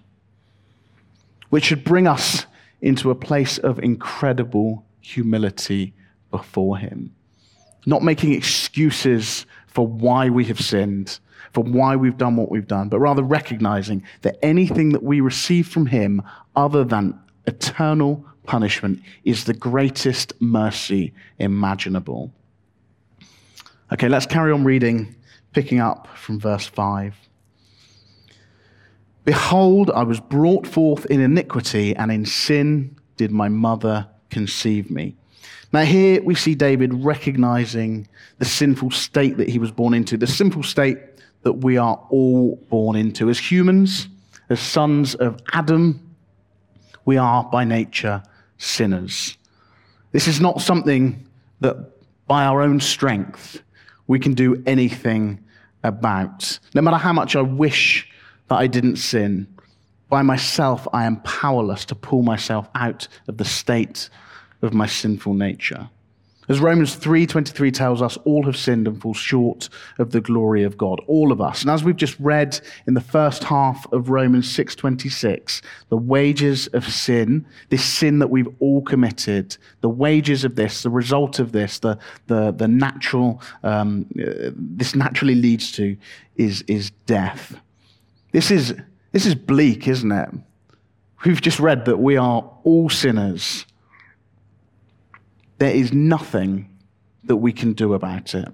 which 1.49 1.65
should 1.65 1.83
bring 1.83 2.05
us 2.05 2.45
into 2.81 3.09
a 3.09 3.15
place 3.15 3.57
of 3.57 3.79
incredible 3.79 4.85
humility 4.99 5.93
before 6.29 6.77
Him. 6.77 7.14
Not 7.85 8.03
making 8.03 8.33
excuses 8.33 9.45
for 9.67 9.85
why 9.85 10.29
we 10.29 10.45
have 10.45 10.59
sinned, 10.59 11.19
for 11.53 11.63
why 11.63 11.95
we've 11.95 12.17
done 12.17 12.35
what 12.35 12.49
we've 12.49 12.67
done, 12.67 12.89
but 12.89 12.99
rather 12.99 13.23
recognizing 13.23 14.03
that 14.21 14.37
anything 14.43 14.89
that 14.89 15.03
we 15.03 15.21
receive 15.21 15.67
from 15.67 15.85
Him 15.85 16.21
other 16.55 16.83
than 16.83 17.19
eternal 17.45 18.25
punishment 18.45 19.01
is 19.23 19.43
the 19.43 19.53
greatest 19.53 20.33
mercy 20.39 21.13
imaginable. 21.39 22.31
Okay, 23.93 24.07
let's 24.07 24.25
carry 24.25 24.51
on 24.51 24.63
reading, 24.63 25.15
picking 25.53 25.79
up 25.79 26.07
from 26.15 26.39
verse 26.39 26.65
5. 26.65 27.15
Behold, 29.25 29.91
I 29.91 30.03
was 30.03 30.19
brought 30.19 30.67
forth 30.67 31.05
in 31.07 31.19
iniquity, 31.19 31.95
and 31.95 32.11
in 32.11 32.25
sin 32.25 32.95
did 33.17 33.31
my 33.31 33.49
mother 33.49 34.07
conceive 34.29 34.91
me. 34.91 35.15
Now, 35.75 35.81
here 35.81 36.23
we 36.23 36.35
see 36.35 36.55
David 36.55 36.93
recognizing 37.03 38.07
the 38.37 38.45
sinful 38.45 38.91
state 38.91 39.35
that 39.35 39.49
he 39.49 39.59
was 39.59 39.71
born 39.71 39.93
into, 39.93 40.15
the 40.15 40.25
sinful 40.25 40.63
state 40.63 40.97
that 41.41 41.51
we 41.51 41.75
are 41.75 42.01
all 42.09 42.55
born 42.69 42.95
into. 42.95 43.29
As 43.29 43.37
humans, 43.37 44.07
as 44.49 44.61
sons 44.61 45.15
of 45.15 45.37
Adam, 45.51 46.15
we 47.03 47.17
are 47.17 47.43
by 47.43 47.65
nature 47.65 48.23
sinners. 48.57 49.37
This 50.13 50.29
is 50.29 50.39
not 50.39 50.61
something 50.61 51.27
that 51.59 51.75
by 52.25 52.45
our 52.45 52.61
own 52.61 52.79
strength 52.79 53.61
we 54.07 54.17
can 54.17 54.33
do 54.33 54.63
anything 54.65 55.43
about. 55.83 56.57
No 56.73 56.83
matter 56.83 56.95
how 56.95 57.11
much 57.11 57.35
I 57.35 57.41
wish 57.41 58.07
that 58.47 58.55
I 58.55 58.67
didn't 58.67 58.95
sin, 58.95 59.45
By 60.09 60.21
myself, 60.21 60.87
I 60.93 61.05
am 61.05 61.19
powerless 61.21 61.85
to 61.85 61.95
pull 61.95 62.21
myself 62.21 62.69
out 62.75 63.07
of 63.27 63.37
the 63.37 63.45
state 63.45 64.09
of 64.65 64.73
my 64.73 64.85
sinful 64.85 65.33
nature. 65.33 65.89
As 66.47 66.59
Romans 66.59 66.95
3:23 66.95 67.71
tells 67.71 68.01
us, 68.01 68.17
all 68.17 68.45
have 68.45 68.55
sinned 68.55 68.87
and 68.87 69.01
fall 69.01 69.15
short 69.15 69.67
of 69.97 70.11
the 70.11 70.21
glory 70.21 70.63
of 70.63 70.77
God, 70.77 71.01
all 71.07 71.31
of 71.31 71.41
us. 71.41 71.61
And 71.61 71.71
as 71.71 71.83
we've 71.83 71.95
just 71.95 72.19
read 72.19 72.59
in 72.85 72.93
the 72.93 73.01
first 73.01 73.45
half 73.45 73.91
of 73.91 74.09
Romans 74.09 74.47
6:26, 74.47 75.61
the 75.89 75.97
wages 75.97 76.67
of 76.67 76.87
sin, 76.87 77.45
this 77.69 77.83
sin 77.83 78.19
that 78.19 78.29
we've 78.29 78.49
all 78.59 78.83
committed, 78.83 79.57
the 79.81 79.89
wages 79.89 80.43
of 80.43 80.55
this, 80.55 80.83
the 80.83 80.89
result 80.89 81.39
of 81.39 81.51
this, 81.51 81.79
the 81.79 81.97
the 82.27 82.51
the 82.51 82.67
natural 82.67 83.41
um, 83.63 84.05
uh, 84.19 84.51
this 84.55 84.95
naturally 84.95 85.35
leads 85.35 85.71
to 85.73 85.97
is 86.35 86.63
is 86.67 86.91
death. 87.07 87.59
This 88.33 88.51
is 88.51 88.75
this 89.13 89.25
is 89.25 89.33
bleak, 89.33 89.87
isn't 89.87 90.11
it? 90.11 90.29
We've 91.25 91.41
just 91.41 91.59
read 91.59 91.85
that 91.85 91.97
we 91.97 92.17
are 92.17 92.51
all 92.63 92.89
sinners 92.89 93.65
there 95.57 95.71
is 95.71 95.93
nothing 95.93 96.69
that 97.23 97.37
we 97.37 97.51
can 97.51 97.73
do 97.73 97.93
about 97.93 98.35
it. 98.35 98.47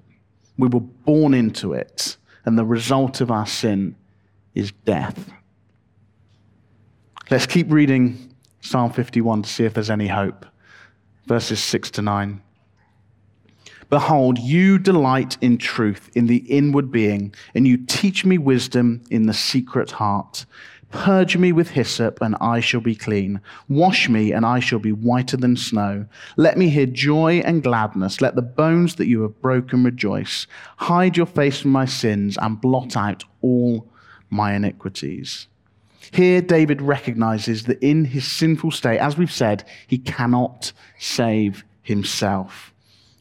We 0.58 0.68
were 0.68 0.80
born 0.80 1.34
into 1.34 1.74
it, 1.74 2.18
and 2.46 2.58
the 2.58 2.66
result 2.66 3.22
of 3.22 3.32
our 3.32 3.46
sin 3.46 3.96
is 4.54 4.72
death. 4.86 5.32
Let's 7.30 7.46
keep 7.46 7.72
reading 7.72 8.34
Psalm 8.62 8.92
51 8.92 9.44
to 9.44 9.50
see 9.50 9.64
if 9.66 9.74
there's 9.74 9.90
any 9.90 10.08
hope. 10.08 10.46
Verses 11.26 11.64
6 11.64 11.92
to 11.92 12.02
9. 12.02 12.42
Behold, 13.90 14.40
you 14.40 14.78
delight 14.78 15.38
in 15.42 15.58
truth 15.58 16.10
in 16.16 16.28
the 16.28 16.38
inward 16.38 16.92
being, 16.92 17.34
and 17.54 17.68
you 17.68 17.78
teach 17.78 18.24
me 18.24 18.38
wisdom 18.38 19.04
in 19.10 19.28
the 19.28 19.34
secret 19.34 19.92
heart. 19.92 20.46
Purge 20.92 21.38
me 21.38 21.52
with 21.52 21.72
hyssop, 21.72 22.20
and 22.22 22.36
I 22.42 22.60
shall 22.60 22.82
be 22.82 22.96
clean. 22.96 23.42
Wash 23.70 24.10
me, 24.10 24.32
and 24.32 24.46
I 24.46 24.60
shall 24.60 24.80
be 24.80 24.92
whiter 24.92 25.38
than 25.38 25.56
snow. 25.56 26.06
Let 26.36 26.58
me 26.58 26.70
hear 26.70 26.86
joy 26.86 27.42
and 27.46 27.64
gladness. 27.64 28.22
Let 28.22 28.36
the 28.36 28.42
bones 28.42 28.96
that 28.96 29.08
you 29.08 29.22
have 29.22 29.42
broken 29.42 29.84
rejoice. 29.84 30.48
Hide 30.78 31.18
your 31.18 31.26
face 31.26 31.62
from 31.62 31.72
my 31.72 31.86
sins, 31.86 32.38
and 32.42 32.60
blot 32.60 32.98
out 32.98 33.24
all 33.42 33.88
my 34.30 34.54
iniquities. 34.54 35.48
Here, 36.12 36.42
David 36.42 36.82
recognizes 36.82 37.64
that 37.64 37.82
in 37.82 38.06
his 38.06 38.30
sinful 38.30 38.72
state, 38.72 39.00
as 39.00 39.18
we've 39.18 39.32
said, 39.32 39.64
he 39.88 39.98
cannot 39.98 40.74
save 40.98 41.64
himself 41.84 42.71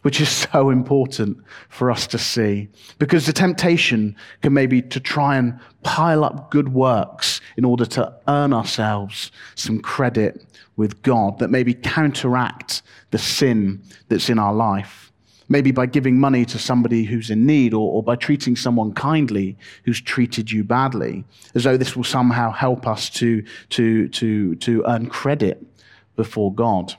which 0.03 0.21
is 0.21 0.29
so 0.53 0.71
important 0.71 1.39
for 1.69 1.91
us 1.91 2.07
to 2.09 2.19
see. 2.19 2.69
Because 2.99 3.27
the 3.27 3.33
temptation 3.33 4.17
can 4.43 4.53
maybe 4.53 4.83
to 4.83 5.01
try 5.01 5.37
and 5.37 5.59
pile 5.83 6.25
up 6.25 6.51
good 6.51 6.73
works 6.73 7.41
in 7.57 7.65
order 7.65 7.87
to 7.87 8.13
earn 8.29 8.53
ourselves 8.53 9.31
some 9.55 9.81
credit 9.81 10.45
with 10.77 11.03
God 11.03 11.39
that 11.39 11.51
maybe 11.51 11.75
counteract 11.75 12.83
the 13.11 13.19
sin 13.19 13.83
that's 14.09 14.31
in 14.31 14.39
our 14.39 14.55
life. 14.55 15.13
Maybe 15.49 15.73
by 15.73 15.87
giving 15.87 16.19
money 16.19 16.45
to 16.45 16.59
somebody 16.59 17.03
who's 17.03 17.29
in 17.29 17.45
need 17.45 17.75
or, 17.75 17.93
or 17.93 18.03
by 18.05 18.15
treating 18.15 18.55
someone 18.55 18.93
kindly 18.93 19.59
who's 19.85 20.01
treated 20.01 20.51
you 20.51 20.63
badly, 20.63 21.25
as 21.57 21.65
though 21.65 21.77
this 21.77 21.97
will 21.97 22.05
somehow 22.05 22.53
help 22.53 22.87
us 22.87 23.11
to, 23.11 23.45
to, 23.71 24.09
to, 24.09 24.55
to 24.55 24.85
earn 24.87 25.07
credit 25.07 25.67
before 26.15 26.55
God. 26.55 26.95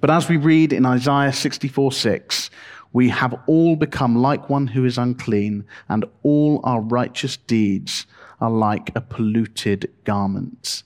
But 0.00 0.10
as 0.10 0.28
we 0.28 0.36
read 0.36 0.72
in 0.72 0.86
Isaiah 0.86 1.32
64 1.32 1.92
6, 1.92 2.50
we 2.92 3.08
have 3.10 3.38
all 3.46 3.76
become 3.76 4.16
like 4.16 4.48
one 4.48 4.66
who 4.66 4.84
is 4.84 4.98
unclean, 4.98 5.64
and 5.88 6.04
all 6.22 6.60
our 6.64 6.80
righteous 6.80 7.36
deeds 7.36 8.06
are 8.40 8.50
like 8.50 8.90
a 8.94 9.00
polluted 9.00 9.92
garment. 10.04 10.82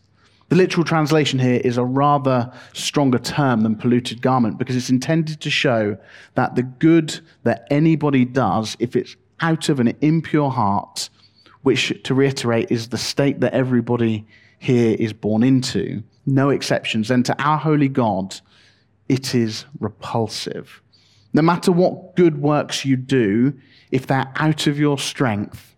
The 0.49 0.57
literal 0.57 0.85
translation 0.85 1.39
here 1.39 1.61
is 1.65 1.79
a 1.79 1.85
rather 1.85 2.53
stronger 2.75 3.19
term 3.19 3.63
than 3.63 3.77
polluted 3.77 4.21
garment 4.21 4.59
because 4.59 4.77
it's 4.77 4.91
intended 4.91 5.41
to 5.41 5.51
show 5.51 5.97
that 6.35 6.57
the 6.57 6.63
good 6.63 7.21
that 7.45 7.67
anybody 7.71 8.25
does, 8.27 8.77
if 8.79 8.95
it's 8.95 9.17
out 9.41 9.69
of 9.69 9.81
an 9.81 9.97
impure 10.03 10.51
heart, 10.51 11.09
which, 11.63 12.03
to 12.03 12.15
reiterate, 12.15 12.71
is 12.71 12.89
the 12.89 12.99
state 12.99 13.41
that 13.41 13.55
everybody 13.55 14.27
here 14.59 14.95
is 14.99 15.13
born 15.13 15.43
into, 15.43 16.03
no 16.27 16.51
exceptions, 16.51 17.09
then 17.09 17.23
to 17.23 17.43
our 17.43 17.57
holy 17.57 17.89
God, 17.89 18.39
it 19.13 19.35
is 19.35 19.67
repulsive. 19.79 20.81
No 21.35 21.43
matter 21.43 21.71
what 21.71 22.17
good 22.17 22.41
works 22.41 22.87
you 22.87 22.97
do, 22.97 23.53
if 23.91 24.07
they're 24.07 24.33
out 24.37 24.67
of 24.67 24.79
your 24.79 24.97
strength, 24.97 25.77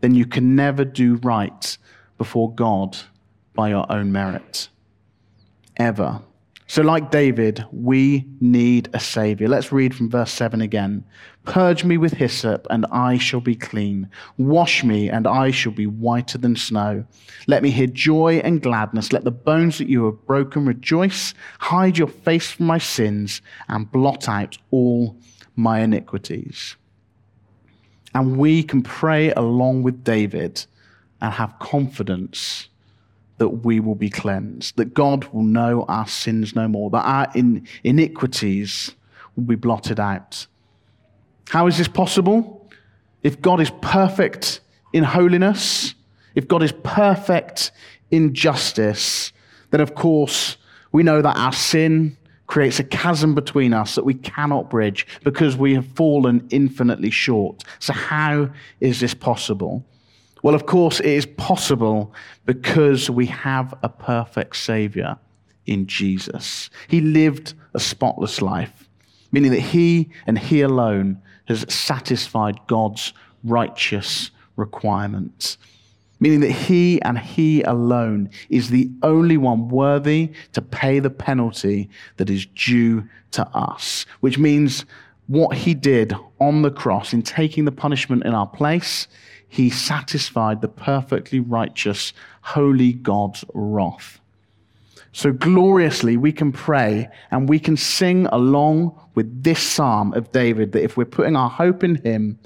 then 0.00 0.16
you 0.16 0.26
can 0.26 0.56
never 0.56 0.84
do 0.84 1.14
right 1.18 1.78
before 2.18 2.52
God 2.52 2.98
by 3.54 3.68
your 3.68 3.90
own 3.90 4.10
merit. 4.10 4.68
Ever. 5.76 6.22
So, 6.68 6.82
like 6.82 7.12
David, 7.12 7.64
we 7.70 8.26
need 8.40 8.88
a 8.92 8.98
Savior. 8.98 9.48
Let's 9.48 9.70
read 9.70 9.94
from 9.94 10.10
verse 10.10 10.32
7 10.32 10.60
again. 10.60 11.04
Purge 11.44 11.84
me 11.84 11.96
with 11.96 12.14
hyssop, 12.14 12.66
and 12.70 12.84
I 12.90 13.18
shall 13.18 13.40
be 13.40 13.54
clean. 13.54 14.10
Wash 14.36 14.82
me, 14.82 15.08
and 15.08 15.28
I 15.28 15.52
shall 15.52 15.70
be 15.70 15.86
whiter 15.86 16.38
than 16.38 16.56
snow. 16.56 17.04
Let 17.46 17.62
me 17.62 17.70
hear 17.70 17.86
joy 17.86 18.38
and 18.38 18.60
gladness. 18.60 19.12
Let 19.12 19.22
the 19.22 19.30
bones 19.30 19.78
that 19.78 19.88
you 19.88 20.06
have 20.06 20.26
broken 20.26 20.66
rejoice. 20.66 21.34
Hide 21.60 21.98
your 21.98 22.08
face 22.08 22.50
from 22.50 22.66
my 22.66 22.78
sins, 22.78 23.42
and 23.68 23.90
blot 23.90 24.28
out 24.28 24.58
all 24.72 25.16
my 25.54 25.80
iniquities. 25.80 26.74
And 28.12 28.38
we 28.38 28.64
can 28.64 28.82
pray 28.82 29.30
along 29.32 29.84
with 29.84 30.02
David 30.02 30.66
and 31.20 31.32
have 31.32 31.60
confidence 31.60 32.68
that 33.38 33.48
we 33.48 33.80
will 33.80 33.94
be 33.94 34.10
cleansed, 34.10 34.76
that 34.76 34.94
God 34.94 35.24
will 35.26 35.42
know 35.42 35.84
our 35.88 36.06
sins 36.06 36.54
no 36.54 36.68
more, 36.68 36.90
that 36.90 37.04
our 37.04 37.28
in, 37.34 37.66
iniquities 37.84 38.94
will 39.34 39.44
be 39.44 39.56
blotted 39.56 40.00
out. 40.00 40.46
How 41.48 41.66
is 41.66 41.78
this 41.78 41.88
possible? 41.88 42.70
If 43.22 43.40
God 43.40 43.60
is 43.60 43.70
perfect 43.82 44.60
in 44.92 45.04
holiness, 45.04 45.94
if 46.34 46.48
God 46.48 46.62
is 46.62 46.72
perfect 46.72 47.72
in 48.10 48.34
justice, 48.34 49.32
then 49.70 49.80
of 49.80 49.94
course 49.94 50.56
we 50.92 51.02
know 51.02 51.20
that 51.20 51.36
our 51.36 51.52
sin 51.52 52.16
creates 52.46 52.78
a 52.78 52.84
chasm 52.84 53.34
between 53.34 53.74
us 53.74 53.96
that 53.96 54.04
we 54.04 54.14
cannot 54.14 54.70
bridge 54.70 55.06
because 55.24 55.56
we 55.56 55.74
have 55.74 55.86
fallen 55.88 56.46
infinitely 56.50 57.10
short. 57.10 57.64
So, 57.80 57.92
how 57.92 58.50
is 58.80 59.00
this 59.00 59.14
possible? 59.14 59.84
Well, 60.46 60.54
of 60.54 60.64
course, 60.64 61.00
it 61.00 61.06
is 61.06 61.26
possible 61.26 62.14
because 62.44 63.10
we 63.10 63.26
have 63.26 63.74
a 63.82 63.88
perfect 63.88 64.54
Savior 64.54 65.18
in 65.66 65.88
Jesus. 65.88 66.70
He 66.86 67.00
lived 67.00 67.54
a 67.74 67.80
spotless 67.80 68.40
life, 68.40 68.88
meaning 69.32 69.50
that 69.50 69.58
He 69.58 70.08
and 70.24 70.38
He 70.38 70.60
alone 70.60 71.20
has 71.48 71.66
satisfied 71.68 72.60
God's 72.68 73.12
righteous 73.42 74.30
requirements. 74.54 75.58
Meaning 76.20 76.40
that 76.40 76.52
he 76.52 77.02
and 77.02 77.18
he 77.18 77.60
alone 77.62 78.30
is 78.48 78.70
the 78.70 78.90
only 79.02 79.36
one 79.36 79.68
worthy 79.68 80.32
to 80.54 80.62
pay 80.62 80.98
the 80.98 81.10
penalty 81.10 81.90
that 82.16 82.30
is 82.30 82.46
due 82.46 83.06
to 83.32 83.46
us. 83.48 84.06
Which 84.20 84.38
means 84.38 84.86
what 85.26 85.56
he 85.56 85.74
did 85.74 86.14
on 86.40 86.62
the 86.62 86.70
cross 86.70 87.12
in 87.12 87.22
taking 87.22 87.64
the 87.64 87.72
punishment 87.72 88.24
in 88.24 88.34
our 88.34 88.46
place 88.46 89.08
he 89.48 89.70
satisfied 89.70 90.60
the 90.60 90.68
perfectly 90.68 91.40
righteous, 91.40 92.12
holy 92.42 92.92
God's 92.92 93.44
wrath. 93.54 94.20
So 95.12 95.32
gloriously, 95.32 96.16
we 96.16 96.32
can 96.32 96.52
pray 96.52 97.08
and 97.30 97.48
we 97.48 97.58
can 97.58 97.76
sing 97.76 98.26
along 98.26 98.98
with 99.14 99.42
this 99.42 99.62
psalm 99.62 100.12
of 100.12 100.30
David 100.30 100.72
that 100.72 100.82
if 100.82 100.96
we're 100.96 101.06
putting 101.06 101.36
our 101.36 101.48
hope 101.48 101.82
in 101.82 101.94
him, 101.96 102.38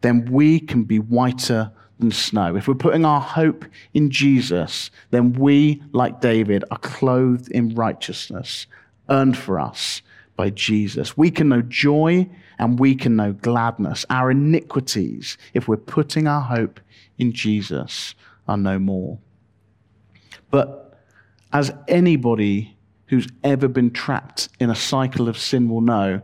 then 0.00 0.24
we 0.24 0.58
can 0.58 0.82
be 0.82 0.98
whiter 0.98 1.70
than 2.00 2.10
snow. 2.10 2.56
If 2.56 2.66
we're 2.66 2.74
putting 2.74 3.04
our 3.04 3.20
hope 3.20 3.64
in 3.94 4.10
Jesus, 4.10 4.90
then 5.10 5.34
we, 5.34 5.82
like 5.92 6.20
David, 6.20 6.64
are 6.70 6.78
clothed 6.78 7.48
in 7.52 7.74
righteousness 7.74 8.66
earned 9.08 9.38
for 9.38 9.60
us 9.60 10.02
by 10.36 10.50
Jesus. 10.50 11.16
We 11.16 11.30
can 11.30 11.48
know 11.48 11.62
joy 11.62 12.28
and 12.58 12.78
we 12.78 12.94
can 12.94 13.16
know 13.16 13.32
gladness. 13.32 14.04
Our 14.10 14.30
iniquities, 14.30 15.38
if 15.54 15.66
we're 15.66 15.76
putting 15.76 16.26
our 16.26 16.42
hope 16.42 16.80
in 17.18 17.32
Jesus, 17.32 18.14
are 18.46 18.56
no 18.56 18.78
more. 18.78 19.18
But 20.50 20.98
as 21.52 21.72
anybody 21.88 22.76
who's 23.06 23.28
ever 23.44 23.68
been 23.68 23.90
trapped 23.90 24.48
in 24.60 24.70
a 24.70 24.74
cycle 24.74 25.28
of 25.28 25.38
sin 25.38 25.68
will 25.68 25.80
know, 25.80 26.22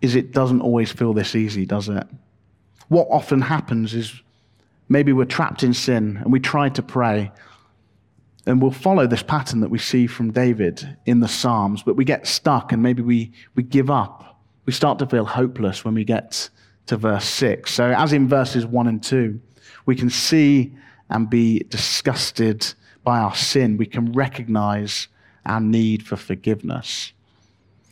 is 0.00 0.14
it 0.14 0.32
doesn't 0.32 0.60
always 0.60 0.92
feel 0.92 1.12
this 1.12 1.34
easy, 1.34 1.64
does 1.64 1.88
it? 1.88 2.06
What 2.88 3.08
often 3.10 3.40
happens 3.40 3.94
is 3.94 4.20
maybe 4.88 5.12
we're 5.12 5.24
trapped 5.24 5.62
in 5.62 5.74
sin 5.74 6.18
and 6.18 6.32
we 6.32 6.40
try 6.40 6.68
to 6.70 6.82
pray 6.82 7.32
and 8.46 8.60
we'll 8.60 8.70
follow 8.70 9.06
this 9.06 9.22
pattern 9.22 9.60
that 9.60 9.70
we 9.70 9.78
see 9.78 10.06
from 10.06 10.30
David 10.30 10.96
in 11.06 11.20
the 11.20 11.28
Psalms, 11.28 11.82
but 11.82 11.96
we 11.96 12.04
get 12.04 12.26
stuck 12.26 12.72
and 12.72 12.82
maybe 12.82 13.02
we, 13.02 13.32
we 13.54 13.62
give 13.62 13.90
up. 13.90 14.40
We 14.66 14.72
start 14.72 14.98
to 14.98 15.06
feel 15.06 15.24
hopeless 15.24 15.84
when 15.84 15.94
we 15.94 16.04
get 16.04 16.50
to 16.86 16.96
verse 16.96 17.24
6. 17.24 17.72
So, 17.72 17.90
as 17.90 18.12
in 18.12 18.28
verses 18.28 18.66
1 18.66 18.86
and 18.86 19.02
2, 19.02 19.40
we 19.86 19.96
can 19.96 20.10
see 20.10 20.74
and 21.10 21.28
be 21.28 21.60
disgusted 21.68 22.66
by 23.02 23.18
our 23.18 23.34
sin, 23.34 23.76
we 23.76 23.86
can 23.86 24.12
recognize 24.12 25.08
our 25.44 25.60
need 25.60 26.06
for 26.06 26.16
forgiveness. 26.16 27.12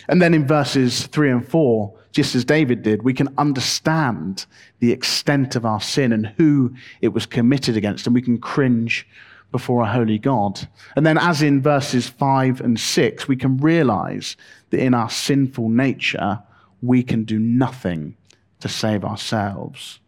And 0.09 0.21
then 0.21 0.35
in 0.35 0.47
verses 0.47 1.07
3 1.07 1.31
and 1.31 1.49
4, 1.49 1.95
just 2.13 2.35
as 2.35 2.45
David 2.45 2.83
did, 2.83 3.03
we 3.03 3.15
can 3.15 3.29
understand 3.39 4.47
the 4.81 4.91
extent 4.91 5.55
of 5.55 5.65
our 5.65 5.81
sin 5.81 6.13
and 6.13 6.27
who 6.39 6.75
it 7.01 7.09
was 7.09 7.27
committed 7.27 7.77
against, 7.77 8.07
and 8.07 8.15
we 8.15 8.23
can 8.23 8.39
cringe 8.39 9.07
before 9.53 9.83
a 9.83 9.93
holy 9.93 10.19
God. 10.19 10.67
And 10.97 11.07
then, 11.07 11.19
as 11.19 11.43
in 11.43 11.63
verses 11.63 12.09
5 12.09 12.61
and 12.61 12.81
6, 12.81 13.29
we 13.29 13.37
can 13.37 13.59
realize 13.59 14.37
that 14.71 14.81
in 14.81 14.95
our 14.95 15.11
sinful 15.11 15.69
nature, 15.69 16.43
we 16.81 17.03
can 17.03 17.25
do 17.25 17.39
nothing 17.39 18.17
to 18.61 18.69
save 18.69 19.05
ourselves. 19.05 20.01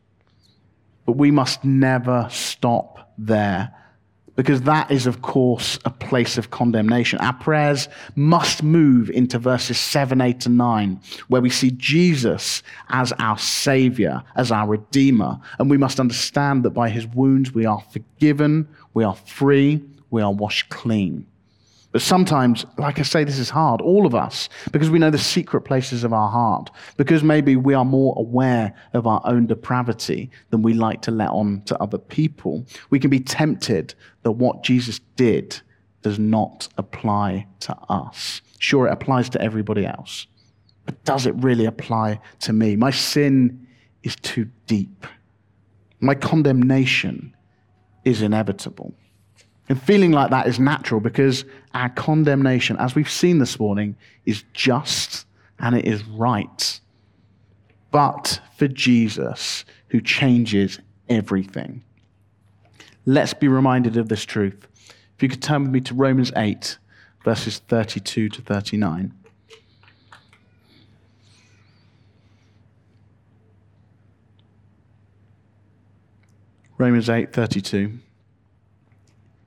But 1.06 1.16
we 1.16 1.30
must 1.30 1.64
never 1.64 2.26
stop 2.30 3.12
there 3.18 3.72
because 4.36 4.62
that 4.62 4.90
is, 4.90 5.06
of 5.06 5.22
course, 5.22 5.78
a 5.84 5.90
place 5.90 6.38
of 6.38 6.50
condemnation. 6.50 7.20
Our 7.20 7.34
prayers 7.34 7.88
must 8.16 8.62
move 8.62 9.08
into 9.10 9.38
verses 9.38 9.78
7, 9.78 10.20
8, 10.20 10.46
and 10.46 10.58
9, 10.58 11.00
where 11.28 11.40
we 11.40 11.50
see 11.50 11.70
Jesus 11.70 12.62
as 12.88 13.12
our 13.18 13.38
Savior, 13.38 14.22
as 14.34 14.50
our 14.50 14.66
Redeemer. 14.66 15.38
And 15.58 15.70
we 15.70 15.78
must 15.78 16.00
understand 16.00 16.64
that 16.64 16.70
by 16.70 16.88
His 16.88 17.06
wounds 17.06 17.54
we 17.54 17.64
are 17.64 17.82
forgiven, 17.92 18.68
we 18.94 19.04
are 19.04 19.14
free, 19.14 19.82
we 20.10 20.22
are 20.22 20.32
washed 20.32 20.70
clean. 20.70 21.26
But 21.94 22.02
sometimes, 22.02 22.66
like 22.76 22.98
I 22.98 23.02
say, 23.02 23.22
this 23.22 23.38
is 23.38 23.50
hard, 23.50 23.80
all 23.80 24.04
of 24.04 24.16
us, 24.16 24.48
because 24.72 24.90
we 24.90 24.98
know 24.98 25.10
the 25.10 25.18
secret 25.18 25.60
places 25.60 26.02
of 26.02 26.12
our 26.12 26.28
heart, 26.28 26.70
because 26.96 27.22
maybe 27.22 27.54
we 27.54 27.72
are 27.72 27.84
more 27.84 28.14
aware 28.16 28.74
of 28.94 29.06
our 29.06 29.20
own 29.24 29.46
depravity 29.46 30.28
than 30.50 30.62
we 30.62 30.74
like 30.74 31.02
to 31.02 31.12
let 31.12 31.28
on 31.30 31.62
to 31.66 31.80
other 31.80 31.98
people. 31.98 32.66
We 32.90 32.98
can 32.98 33.10
be 33.10 33.20
tempted 33.20 33.94
that 34.24 34.32
what 34.32 34.64
Jesus 34.64 34.98
did 35.14 35.60
does 36.02 36.18
not 36.18 36.66
apply 36.78 37.46
to 37.60 37.76
us. 37.88 38.42
Sure, 38.58 38.88
it 38.88 38.92
applies 38.92 39.28
to 39.28 39.40
everybody 39.40 39.86
else, 39.86 40.26
but 40.86 41.04
does 41.04 41.26
it 41.26 41.34
really 41.36 41.64
apply 41.64 42.20
to 42.40 42.52
me? 42.52 42.74
My 42.74 42.90
sin 42.90 43.68
is 44.02 44.16
too 44.16 44.48
deep. 44.66 45.06
My 46.00 46.16
condemnation 46.16 47.33
is 48.04 48.22
inevitable. 48.22 48.94
And 49.68 49.80
feeling 49.80 50.12
like 50.12 50.30
that 50.30 50.46
is 50.46 50.60
natural 50.60 51.00
because 51.00 51.44
our 51.72 51.88
condemnation, 51.88 52.76
as 52.78 52.94
we've 52.94 53.10
seen 53.10 53.38
this 53.38 53.58
morning, 53.58 53.96
is 54.26 54.44
just 54.52 55.26
and 55.58 55.74
it 55.74 55.86
is 55.86 56.04
right. 56.04 56.80
But 57.90 58.40
for 58.56 58.68
Jesus, 58.68 59.64
who 59.88 60.00
changes 60.00 60.80
everything. 61.08 61.82
Let's 63.06 63.34
be 63.34 63.48
reminded 63.48 63.96
of 63.96 64.08
this 64.08 64.24
truth. 64.24 64.66
If 65.16 65.22
you 65.22 65.28
could 65.28 65.42
turn 65.42 65.62
with 65.62 65.70
me 65.70 65.80
to 65.82 65.94
Romans 65.94 66.32
8, 66.36 66.78
verses 67.24 67.60
32 67.68 68.28
to 68.30 68.42
39. 68.42 69.14
Romans 76.76 77.08
8, 77.08 77.32
32. 77.32 77.98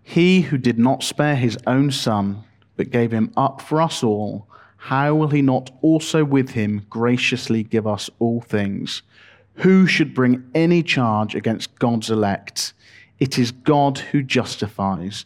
He 0.01 0.41
who 0.41 0.57
did 0.57 0.79
not 0.79 1.03
spare 1.03 1.35
his 1.35 1.57
own 1.67 1.91
son, 1.91 2.43
but 2.77 2.91
gave 2.91 3.11
him 3.11 3.33
up 3.35 3.59
for 3.61 3.81
us 3.81 4.01
all, 4.01 4.47
how 4.77 5.13
will 5.15 5.27
he 5.29 5.41
not 5.41 5.71
also 5.81 6.23
with 6.23 6.51
him 6.51 6.85
graciously 6.89 7.63
give 7.63 7.85
us 7.85 8.09
all 8.19 8.39
things? 8.39 9.01
Who 9.55 9.87
should 9.87 10.13
bring 10.13 10.49
any 10.55 10.83
charge 10.83 11.35
against 11.35 11.77
God's 11.79 12.09
elect? 12.09 12.73
It 13.19 13.37
is 13.37 13.51
God 13.51 13.97
who 13.97 14.23
justifies. 14.23 15.25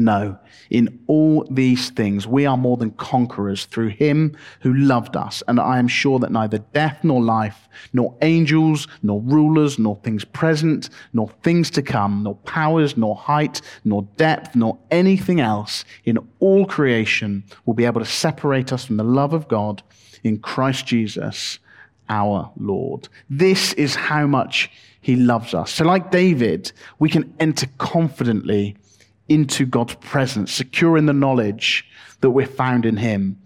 No, 0.00 0.38
in 0.70 1.00
all 1.08 1.44
these 1.50 1.90
things 1.90 2.24
we 2.24 2.46
are 2.46 2.56
more 2.56 2.76
than 2.76 2.92
conquerors 2.92 3.64
through 3.64 3.88
him 3.88 4.36
who 4.60 4.72
loved 4.72 5.16
us. 5.16 5.42
And 5.48 5.58
I 5.58 5.80
am 5.80 5.88
sure 5.88 6.20
that 6.20 6.30
neither 6.30 6.58
death 6.58 7.00
nor 7.02 7.20
life, 7.20 7.68
nor 7.92 8.16
angels, 8.22 8.86
nor 9.02 9.20
rulers, 9.20 9.76
nor 9.76 9.96
things 10.04 10.24
present, 10.24 10.90
nor 11.12 11.28
things 11.42 11.68
to 11.72 11.82
come, 11.82 12.22
nor 12.22 12.36
powers, 12.36 12.96
nor 12.96 13.16
height, 13.16 13.60
nor 13.84 14.02
depth, 14.16 14.54
nor 14.54 14.78
anything 14.92 15.40
else 15.40 15.84
in 16.04 16.16
all 16.38 16.64
creation 16.64 17.42
will 17.66 17.74
be 17.74 17.84
able 17.84 18.00
to 18.00 18.06
separate 18.06 18.72
us 18.72 18.84
from 18.84 18.98
the 18.98 19.04
love 19.04 19.32
of 19.32 19.48
God 19.48 19.82
in 20.22 20.38
Christ 20.38 20.86
Jesus 20.86 21.58
our 22.08 22.52
Lord. 22.56 23.08
This 23.28 23.72
is 23.72 23.96
how 23.96 24.28
much 24.28 24.70
he 25.00 25.16
loves 25.16 25.54
us. 25.54 25.72
So, 25.72 25.84
like 25.84 26.12
David, 26.12 26.70
we 27.00 27.10
can 27.10 27.34
enter 27.40 27.66
confidently 27.78 28.76
into 29.28 29.66
God's 29.66 29.94
presence, 29.96 30.52
secure 30.52 30.96
in 30.96 31.06
the 31.06 31.12
knowledge 31.12 31.88
that 32.20 32.30
we're 32.30 32.46
found 32.46 32.86
in 32.86 32.96
Him. 32.96 33.40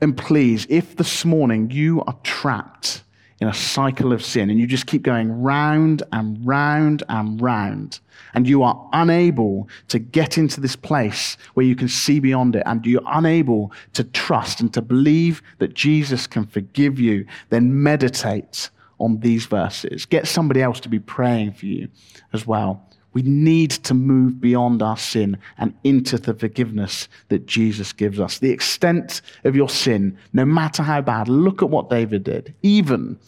And 0.00 0.16
please, 0.16 0.66
if 0.68 0.96
this 0.96 1.24
morning 1.24 1.70
you 1.70 2.02
are 2.02 2.16
trapped 2.22 3.02
in 3.40 3.48
a 3.48 3.54
cycle 3.54 4.12
of 4.12 4.24
sin 4.24 4.50
and 4.50 4.58
you 4.58 4.66
just 4.66 4.86
keep 4.86 5.02
going 5.02 5.42
round 5.42 6.02
and 6.12 6.44
round 6.46 7.02
and 7.08 7.40
round, 7.40 8.00
and 8.34 8.48
you 8.48 8.62
are 8.62 8.88
unable 8.92 9.68
to 9.88 9.98
get 9.98 10.38
into 10.38 10.60
this 10.60 10.76
place 10.76 11.36
where 11.54 11.66
you 11.66 11.74
can 11.74 11.88
see 11.88 12.20
beyond 12.20 12.56
it, 12.56 12.62
and 12.66 12.84
you're 12.86 13.02
unable 13.06 13.72
to 13.94 14.04
trust 14.04 14.60
and 14.60 14.72
to 14.74 14.82
believe 14.82 15.42
that 15.58 15.74
Jesus 15.74 16.26
can 16.26 16.46
forgive 16.46 17.00
you, 17.00 17.26
then 17.48 17.82
meditate 17.82 18.70
on 18.98 19.20
these 19.20 19.46
verses. 19.46 20.06
Get 20.06 20.28
somebody 20.28 20.62
else 20.62 20.80
to 20.80 20.88
be 20.88 20.98
praying 20.98 21.52
for 21.52 21.66
you 21.66 21.88
as 22.32 22.46
well. 22.46 22.89
We 23.12 23.22
need 23.22 23.70
to 23.70 23.94
move 23.94 24.40
beyond 24.40 24.82
our 24.82 24.96
sin 24.96 25.38
and 25.58 25.74
into 25.82 26.16
the 26.16 26.34
forgiveness 26.34 27.08
that 27.28 27.46
Jesus 27.46 27.92
gives 27.92 28.20
us. 28.20 28.38
The 28.38 28.50
extent 28.50 29.20
of 29.44 29.56
your 29.56 29.68
sin, 29.68 30.16
no 30.32 30.44
matter 30.44 30.82
how 30.82 31.00
bad, 31.00 31.28
look 31.28 31.62
at 31.62 31.70
what 31.70 31.90
David 31.90 32.24
did. 32.24 32.54
Even 32.62 33.18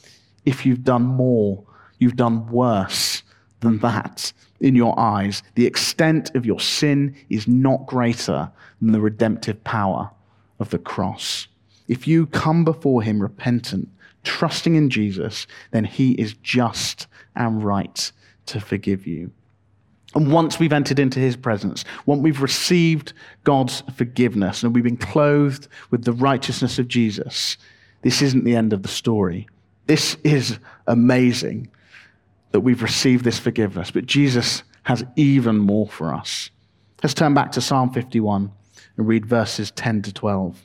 if 0.44 0.64
you've 0.64 0.84
done 0.84 1.02
more, 1.02 1.64
you've 1.98 2.16
done 2.16 2.48
worse 2.48 3.22
than 3.60 3.78
that 3.78 4.32
in 4.60 4.76
your 4.76 4.98
eyes. 4.98 5.42
The 5.56 5.66
extent 5.66 6.34
of 6.36 6.46
your 6.46 6.60
sin 6.60 7.16
is 7.28 7.48
not 7.48 7.86
greater 7.86 8.50
than 8.80 8.92
the 8.92 9.00
redemptive 9.00 9.62
power 9.64 10.10
of 10.60 10.70
the 10.70 10.78
cross. 10.78 11.48
If 11.88 12.06
you 12.06 12.26
come 12.26 12.64
before 12.64 13.02
him 13.02 13.20
repentant, 13.20 13.88
trusting 14.22 14.76
in 14.76 14.90
Jesus, 14.90 15.48
then 15.72 15.84
he 15.84 16.12
is 16.12 16.34
just 16.34 17.08
and 17.34 17.64
right 17.64 18.12
to 18.46 18.60
forgive 18.60 19.06
you. 19.06 19.32
And 20.14 20.30
once 20.30 20.58
we've 20.58 20.72
entered 20.72 20.98
into 20.98 21.20
his 21.20 21.36
presence, 21.36 21.84
once 22.04 22.20
we've 22.20 22.42
received 22.42 23.12
God's 23.44 23.82
forgiveness 23.94 24.62
and 24.62 24.74
we've 24.74 24.84
been 24.84 24.96
clothed 24.96 25.68
with 25.90 26.04
the 26.04 26.12
righteousness 26.12 26.78
of 26.78 26.88
Jesus, 26.88 27.56
this 28.02 28.20
isn't 28.20 28.44
the 28.44 28.54
end 28.54 28.72
of 28.72 28.82
the 28.82 28.88
story. 28.88 29.48
This 29.86 30.16
is 30.22 30.58
amazing 30.86 31.68
that 32.50 32.60
we've 32.60 32.82
received 32.82 33.24
this 33.24 33.38
forgiveness, 33.38 33.90
but 33.90 34.06
Jesus 34.06 34.62
has 34.82 35.04
even 35.16 35.58
more 35.58 35.88
for 35.88 36.12
us. 36.12 36.50
Let's 37.02 37.14
turn 37.14 37.34
back 37.34 37.52
to 37.52 37.60
Psalm 37.60 37.90
51 37.92 38.52
and 38.96 39.06
read 39.06 39.24
verses 39.24 39.70
10 39.70 40.02
to 40.02 40.12
12. 40.12 40.60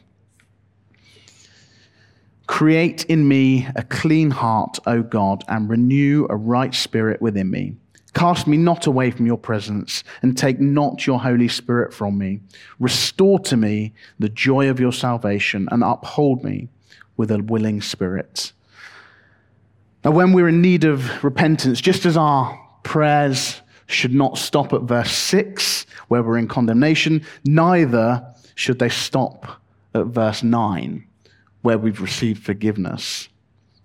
Create 2.47 3.05
in 3.05 3.27
me 3.27 3.67
a 3.75 3.83
clean 3.83 4.31
heart, 4.31 4.79
O 4.85 5.01
God, 5.03 5.43
and 5.47 5.69
renew 5.69 6.25
a 6.29 6.35
right 6.35 6.73
spirit 6.73 7.21
within 7.21 7.49
me. 7.49 7.75
Cast 8.17 8.47
me 8.47 8.57
not 8.57 8.87
away 8.87 9.11
from 9.11 9.27
your 9.27 9.37
presence, 9.37 10.03
and 10.23 10.35
take 10.35 10.59
not 10.59 11.05
your 11.05 11.19
Holy 11.19 11.47
Spirit 11.47 11.93
from 11.93 12.17
me. 12.17 12.39
Restore 12.79 13.37
to 13.41 13.55
me 13.55 13.93
the 14.17 14.27
joy 14.27 14.71
of 14.71 14.79
your 14.79 14.91
salvation, 14.91 15.69
and 15.71 15.83
uphold 15.83 16.43
me 16.43 16.67
with 17.15 17.29
a 17.29 17.37
willing 17.37 17.79
spirit. 17.79 18.53
Now, 20.03 20.09
when 20.09 20.33
we're 20.33 20.47
in 20.47 20.63
need 20.63 20.83
of 20.83 21.23
repentance, 21.23 21.79
just 21.79 22.07
as 22.07 22.17
our 22.17 22.59
prayers 22.81 23.61
should 23.85 24.15
not 24.15 24.39
stop 24.39 24.73
at 24.73 24.81
verse 24.81 25.11
6, 25.11 25.85
where 26.07 26.23
we're 26.23 26.39
in 26.39 26.47
condemnation, 26.47 27.23
neither 27.45 28.25
should 28.55 28.79
they 28.79 28.89
stop 28.89 29.61
at 29.93 30.07
verse 30.07 30.41
9, 30.41 31.05
where 31.61 31.77
we've 31.77 32.01
received 32.01 32.43
forgiveness. 32.43 33.29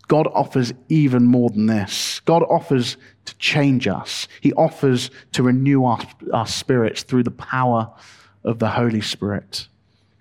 God 0.08 0.28
offers 0.32 0.72
even 0.88 1.24
more 1.24 1.50
than 1.50 1.66
this. 1.66 2.20
God 2.20 2.42
offers 2.44 2.96
to 3.24 3.36
change 3.36 3.86
us, 3.86 4.28
He 4.40 4.52
offers 4.54 5.10
to 5.32 5.42
renew 5.42 5.84
our, 5.84 6.00
our 6.32 6.46
spirits 6.46 7.02
through 7.02 7.22
the 7.22 7.30
power 7.30 7.92
of 8.44 8.58
the 8.58 8.70
Holy 8.70 9.00
Spirit, 9.00 9.68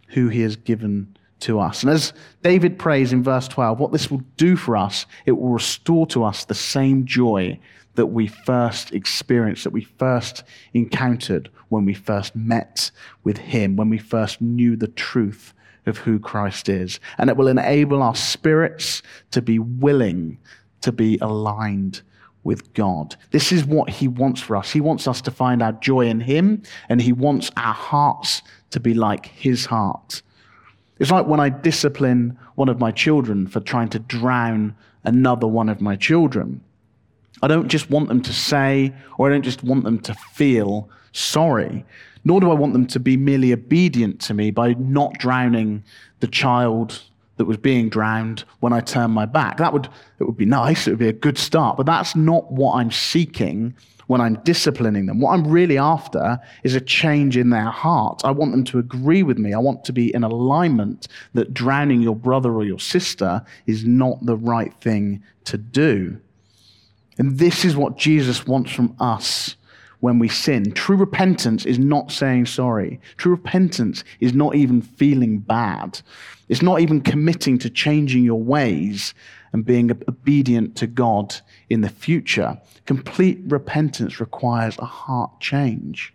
who 0.10 0.28
He 0.28 0.42
has 0.42 0.56
given 0.56 1.18
to 1.42 1.60
us. 1.60 1.84
And 1.84 1.92
as 1.92 2.14
David 2.44 2.78
prays 2.78 3.12
in 3.12 3.24
verse 3.24 3.48
12, 3.48 3.80
what 3.80 3.92
this 3.92 4.12
will 4.12 4.24
do 4.38 4.56
for 4.56 4.78
us, 4.78 5.06
it 5.26 5.32
will 5.32 5.50
restore 5.50 6.06
to 6.08 6.24
us 6.24 6.46
the 6.46 6.54
same 6.54 7.06
joy 7.06 7.60
that 7.96 8.08
we 8.08 8.28
first 8.28 8.94
experienced, 8.94 9.64
that 9.64 9.74
we 9.74 9.82
first 9.82 10.44
encountered 10.74 11.50
when 11.70 11.86
we 11.86 11.94
first 11.94 12.36
met 12.36 12.92
with 13.24 13.38
Him, 13.38 13.76
when 13.76 13.90
we 13.90 13.98
first 13.98 14.42
knew 14.42 14.76
the 14.76 14.88
truth 14.88 15.54
of 15.86 15.98
who 16.00 16.20
Christ 16.20 16.70
is. 16.70 17.00
And 17.18 17.30
it 17.30 17.38
will 17.38 17.48
enable 17.48 18.02
our 18.04 18.16
spirits 18.16 19.02
to 19.32 19.42
be 19.42 19.60
willing 19.60 20.38
to 20.82 20.92
be 20.92 21.18
aligned 21.20 22.02
with 22.44 22.74
God. 22.74 23.16
This 23.32 23.52
is 23.52 23.66
what 23.66 23.90
He 23.90 24.08
wants 24.08 24.42
for 24.42 24.56
us. 24.56 24.72
He 24.72 24.82
wants 24.82 25.08
us 25.08 25.22
to 25.22 25.32
find 25.32 25.62
our 25.62 25.74
joy 25.74 26.08
in 26.08 26.22
Him, 26.22 26.64
and 26.90 27.02
He 27.02 27.14
wants 27.14 27.52
our 27.56 27.74
hearts 27.74 28.42
to 28.72 28.80
be 28.80 28.94
like 28.94 29.28
His 29.28 29.66
heart. 29.66 30.22
It's 31.00 31.12
like 31.12 31.28
when 31.28 31.40
I 31.40 31.50
discipline 31.50 32.38
one 32.56 32.70
of 32.70 32.80
my 32.80 32.92
children 32.92 33.48
for 33.48 33.60
trying 33.60 33.90
to 33.90 34.00
drown 34.00 34.76
another 35.04 35.48
one 35.48 35.70
of 35.70 35.82
my 35.82 35.96
children. 35.96 36.62
I 37.42 37.48
don't 37.48 37.70
just 37.70 37.90
want 37.90 38.08
them 38.08 38.22
to 38.22 38.34
say, 38.34 38.94
or 39.18 39.28
I 39.28 39.32
don't 39.32 39.42
just 39.42 39.64
want 39.64 39.84
them 39.84 40.00
to 40.02 40.14
feel 40.34 40.90
sorry, 41.12 41.86
nor 42.24 42.40
do 42.40 42.52
I 42.52 42.54
want 42.54 42.74
them 42.74 42.88
to 42.88 43.00
be 43.00 43.18
merely 43.18 43.54
obedient 43.54 44.20
to 44.22 44.34
me 44.34 44.52
by 44.52 44.74
not 44.74 45.14
drowning 45.14 45.84
the 46.20 46.28
child 46.28 47.02
that 47.38 47.46
was 47.46 47.58
being 47.58 47.90
drowned 47.90 48.44
when 48.60 48.74
I 48.74 48.82
turned 48.82 49.14
my 49.14 49.26
back. 49.26 49.58
That 49.58 49.74
would, 49.74 49.90
it 50.20 50.26
would 50.26 50.38
be 50.38 50.46
nice, 50.46 50.88
it 50.88 50.92
would 50.92 51.00
be 51.00 51.08
a 51.08 51.14
good 51.14 51.38
start, 51.38 51.78
but 51.78 51.86
that's 51.86 52.16
not 52.16 52.52
what 52.52 52.76
I'm 52.76 52.92
seeking 52.92 53.76
when 54.12 54.22
I'm 54.22 54.36
disciplining 54.44 55.06
them. 55.06 55.22
What 55.22 55.32
I'm 55.32 55.48
really 55.48 55.78
after 55.78 56.38
is 56.64 56.76
a 56.76 56.82
change 56.82 57.38
in 57.38 57.50
their 57.50 57.70
heart. 57.70 58.22
I 58.26 58.32
want 58.32 58.52
them 58.52 58.66
to 58.66 58.78
agree 58.78 59.24
with 59.24 59.38
me. 59.38 59.54
I 59.54 59.58
want 59.58 59.86
to 59.86 59.94
be 59.94 60.14
in 60.14 60.24
alignment 60.24 61.08
that 61.34 61.54
drowning 61.54 62.02
your 62.02 62.16
brother 62.16 62.54
or 62.54 62.66
your 62.66 62.80
sister 62.80 63.42
is 63.66 63.86
not 63.86 64.24
the 64.26 64.36
right 64.36 64.74
thing 64.82 65.24
to 65.46 65.58
do. 65.58 66.20
And 67.18 67.40
this 67.40 67.64
is 67.64 67.76
what 67.76 67.98
Jesus 67.98 68.46
wants 68.46 68.72
from 68.72 68.96
us 69.00 69.56
when 70.02 70.20
we 70.20 70.28
sin. 70.28 70.72
True 70.74 70.98
repentance 70.98 71.66
is 71.66 71.80
not 71.80 72.12
saying 72.12 72.48
sorry. 72.48 73.00
True 73.18 73.32
repentance 73.32 74.04
is 74.20 74.34
not 74.34 74.56
even 74.56 74.82
feeling 74.82 75.40
bad. 75.40 76.02
It's 76.50 76.62
not 76.62 76.82
even 76.82 77.02
committing 77.02 77.58
to 77.60 77.70
changing 77.70 78.24
your 78.24 78.42
ways 78.42 79.14
and 79.54 79.66
being 79.66 79.92
obedient 79.92 80.76
to 80.78 80.88
God 80.88 81.36
in 81.70 81.82
the 81.82 81.90
future. 81.90 82.60
Complete 82.86 83.40
repentance 83.46 84.20
requires 84.20 84.78
a 84.80 84.86
heart 84.86 85.40
change 85.40 86.14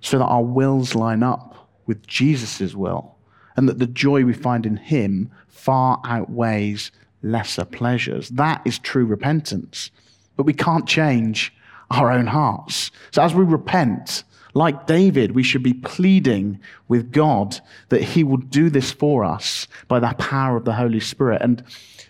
so 0.00 0.18
that 0.18 0.24
our 0.24 0.44
wills 0.44 0.94
line 0.94 1.22
up 1.22 1.68
with 1.86 2.06
Jesus' 2.06 2.74
will 2.74 3.16
and 3.56 3.68
that 3.68 3.78
the 3.78 3.86
joy 3.86 4.24
we 4.24 4.34
find 4.34 4.66
in 4.66 4.76
Him 4.76 5.30
far 5.48 6.00
outweighs 6.04 6.92
lesser 7.22 7.64
pleasures. 7.64 8.28
That 8.28 8.60
is 8.66 8.78
true 8.78 9.06
repentance. 9.06 9.90
But 10.36 10.44
we 10.44 10.52
can't 10.52 10.86
change 10.86 11.54
our 11.90 12.10
own 12.10 12.26
hearts. 12.26 12.90
So 13.12 13.22
as 13.22 13.34
we 13.34 13.44
repent, 13.44 14.24
like 14.54 14.86
David, 14.86 15.32
we 15.32 15.42
should 15.42 15.62
be 15.62 15.74
pleading 15.74 16.60
with 16.88 17.12
God 17.12 17.60
that 17.90 18.02
He 18.02 18.24
will 18.24 18.38
do 18.38 18.70
this 18.70 18.90
for 18.90 19.24
us 19.24 19.68
by 19.86 20.00
the 20.00 20.14
power 20.14 20.56
of 20.56 20.64
the 20.64 20.72
Holy 20.72 21.00
Spirit. 21.00 21.42
And 21.42 21.62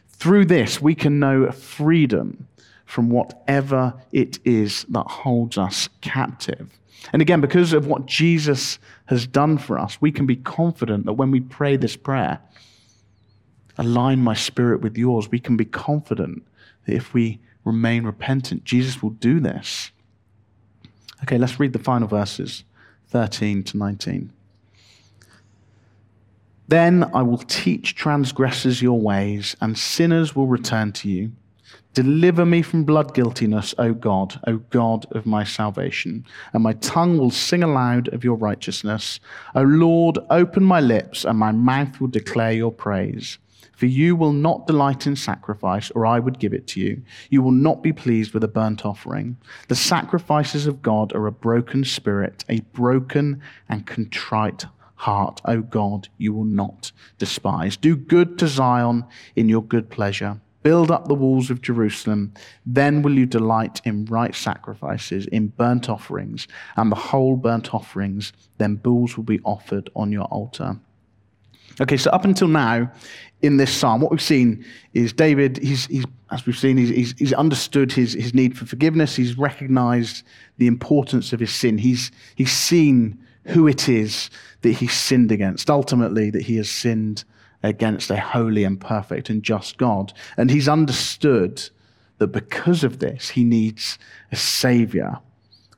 through 0.08 0.46
this, 0.46 0.80
we 0.80 0.94
can 0.94 1.18
know 1.18 1.50
freedom 1.50 2.46
from 2.84 3.10
whatever 3.10 3.94
it 4.12 4.38
is 4.44 4.84
that 4.90 5.06
holds 5.06 5.58
us 5.58 5.88
captive. 6.00 6.70
And 7.12 7.20
again, 7.20 7.40
because 7.40 7.72
of 7.72 7.86
what 7.86 8.06
Jesus 8.06 8.78
has 9.06 9.26
done 9.26 9.58
for 9.58 9.78
us, 9.78 10.00
we 10.00 10.12
can 10.12 10.26
be 10.26 10.36
confident 10.36 11.04
that 11.06 11.14
when 11.14 11.30
we 11.30 11.40
pray 11.40 11.76
this 11.76 11.96
prayer, 11.96 12.40
align 13.76 14.20
my 14.20 14.34
spirit 14.34 14.80
with 14.80 14.96
yours, 14.96 15.30
we 15.30 15.40
can 15.40 15.56
be 15.56 15.64
confident 15.64 16.44
that 16.86 16.94
if 16.94 17.12
we 17.12 17.40
remain 17.66 18.04
repentant, 18.04 18.64
Jesus 18.64 19.02
will 19.02 19.10
do 19.10 19.40
this. 19.40 19.90
Okay, 21.22 21.36
let's 21.36 21.60
read 21.60 21.72
the 21.72 21.78
final 21.78 22.08
verses 22.08 22.64
13 23.08 23.64
to 23.64 23.76
19. 23.76 24.32
Then 26.68 27.04
I 27.14 27.22
will 27.22 27.38
teach 27.38 27.94
transgressors 27.94 28.82
your 28.82 29.00
ways, 29.00 29.56
and 29.60 29.76
sinners 29.76 30.34
will 30.34 30.46
return 30.46 30.92
to 30.92 31.08
you. 31.08 31.32
Deliver 31.94 32.44
me 32.44 32.60
from 32.62 32.84
blood 32.84 33.14
guiltiness, 33.14 33.74
O 33.78 33.94
God, 33.94 34.38
O 34.46 34.58
God 34.70 35.06
of 35.12 35.26
my 35.26 35.44
salvation, 35.44 36.26
and 36.52 36.62
my 36.62 36.74
tongue 36.74 37.18
will 37.18 37.30
sing 37.30 37.62
aloud 37.62 38.08
of 38.08 38.22
your 38.24 38.36
righteousness. 38.36 39.18
O 39.54 39.62
Lord, 39.62 40.18
open 40.28 40.62
my 40.62 40.80
lips, 40.80 41.24
and 41.24 41.38
my 41.38 41.52
mouth 41.52 42.00
will 42.00 42.08
declare 42.08 42.52
your 42.52 42.72
praise. 42.72 43.38
For 43.72 43.86
you 43.86 44.16
will 44.16 44.32
not 44.32 44.66
delight 44.66 45.06
in 45.06 45.16
sacrifice, 45.16 45.90
or 45.92 46.06
I 46.06 46.18
would 46.18 46.38
give 46.38 46.52
it 46.52 46.66
to 46.68 46.80
you. 46.80 47.02
You 47.30 47.42
will 47.42 47.52
not 47.52 47.82
be 47.82 47.92
pleased 47.92 48.32
with 48.34 48.44
a 48.44 48.48
burnt 48.48 48.84
offering. 48.84 49.36
The 49.68 49.76
sacrifices 49.76 50.66
of 50.66 50.82
God 50.82 51.14
are 51.14 51.26
a 51.26 51.32
broken 51.32 51.84
spirit, 51.84 52.44
a 52.48 52.60
broken 52.72 53.40
and 53.68 53.86
contrite 53.86 54.66
heart. 54.96 55.40
O 55.44 55.60
God, 55.60 56.08
you 56.18 56.32
will 56.32 56.44
not 56.44 56.92
despise. 57.18 57.76
Do 57.76 57.96
good 57.96 58.38
to 58.38 58.48
Zion 58.48 59.04
in 59.34 59.48
your 59.48 59.62
good 59.62 59.90
pleasure. 59.90 60.40
Build 60.62 60.90
up 60.90 61.06
the 61.06 61.14
walls 61.14 61.48
of 61.48 61.62
Jerusalem. 61.62 62.34
Then 62.64 63.02
will 63.02 63.16
you 63.16 63.26
delight 63.26 63.80
in 63.84 64.06
right 64.06 64.34
sacrifices, 64.34 65.26
in 65.26 65.48
burnt 65.48 65.88
offerings, 65.88 66.48
and 66.76 66.90
the 66.90 66.96
whole 66.96 67.36
burnt 67.36 67.72
offerings. 67.72 68.32
Then 68.58 68.74
bulls 68.74 69.16
will 69.16 69.24
be 69.24 69.38
offered 69.44 69.90
on 69.94 70.10
your 70.10 70.24
altar. 70.24 70.80
Okay, 71.80 71.98
so 71.98 72.10
up 72.10 72.24
until 72.24 72.48
now, 72.48 72.90
in 73.42 73.58
this 73.58 73.72
psalm, 73.72 74.00
what 74.00 74.10
we've 74.10 74.20
seen 74.22 74.64
is 74.94 75.12
David, 75.12 75.58
he's, 75.58 75.86
he's 75.86 76.04
as 76.30 76.44
we've 76.46 76.58
seen, 76.58 76.76
he's, 76.76 77.14
he's, 77.18 77.32
understood 77.32 77.92
his, 77.92 78.14
his 78.14 78.34
need 78.34 78.58
for 78.58 78.66
forgiveness. 78.66 79.14
He's 79.14 79.38
recognized 79.38 80.24
the 80.56 80.66
importance 80.66 81.32
of 81.32 81.40
his 81.40 81.54
sin. 81.54 81.78
He's, 81.78 82.10
he's 82.34 82.52
seen 82.52 83.18
who 83.44 83.68
it 83.68 83.88
is 83.88 84.30
that 84.62 84.72
he's 84.72 84.92
sinned 84.92 85.30
against, 85.30 85.70
ultimately, 85.70 86.30
that 86.30 86.42
he 86.42 86.56
has 86.56 86.68
sinned 86.68 87.24
against 87.62 88.10
a 88.10 88.18
holy 88.18 88.64
and 88.64 88.80
perfect 88.80 89.30
and 89.30 89.42
just 89.42 89.78
God. 89.78 90.12
And 90.36 90.50
he's 90.50 90.68
understood 90.68 91.62
that 92.18 92.28
because 92.28 92.82
of 92.82 92.98
this, 92.98 93.28
he 93.28 93.44
needs 93.44 93.98
a 94.32 94.36
savior, 94.36 95.18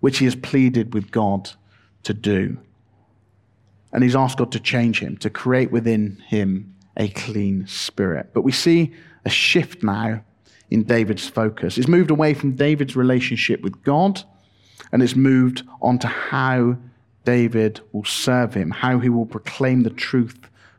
which 0.01 0.19
he 0.19 0.25
has 0.25 0.37
pleaded 0.37 0.95
with 0.95 1.11
God 1.11 1.51
to 2.05 2.15
do. 2.15 2.57
And 3.93 4.03
he's 4.03 4.17
asked 4.17 4.39
God 4.39 4.53
to 4.53 4.61
change 4.61 5.01
him, 5.01 5.17
to 5.19 5.29
create 5.29 5.71
within 5.71 6.23
him 6.27 6.75
a 6.99 7.09
clean 7.09 7.67
spirit. 7.67 8.31
But 8.35 8.43
we 8.43 8.53
see 8.53 8.93
a 9.25 9.31
shift 9.31 9.83
now 9.83 10.23
in 10.71 10.83
David's 10.83 11.27
focus. 11.27 11.79
It's 11.79 11.89
moved 11.89 12.11
away 12.11 12.35
from 12.35 12.57
David's 12.57 12.97
relationship 12.97 13.63
with 13.63 13.83
God 13.83 14.23
and 14.93 15.03
it's 15.03 15.17
moved 15.17 15.63
on 15.81 15.99
to 16.01 16.07
how 16.07 16.77
David 17.25 17.81
will 17.93 18.05
serve 18.05 18.55
him, 18.55 18.71
how 18.71 18.99
he 18.99 19.09
will 19.09 19.27
proclaim 19.27 19.83
the 19.83 19.91
truth 19.91 20.39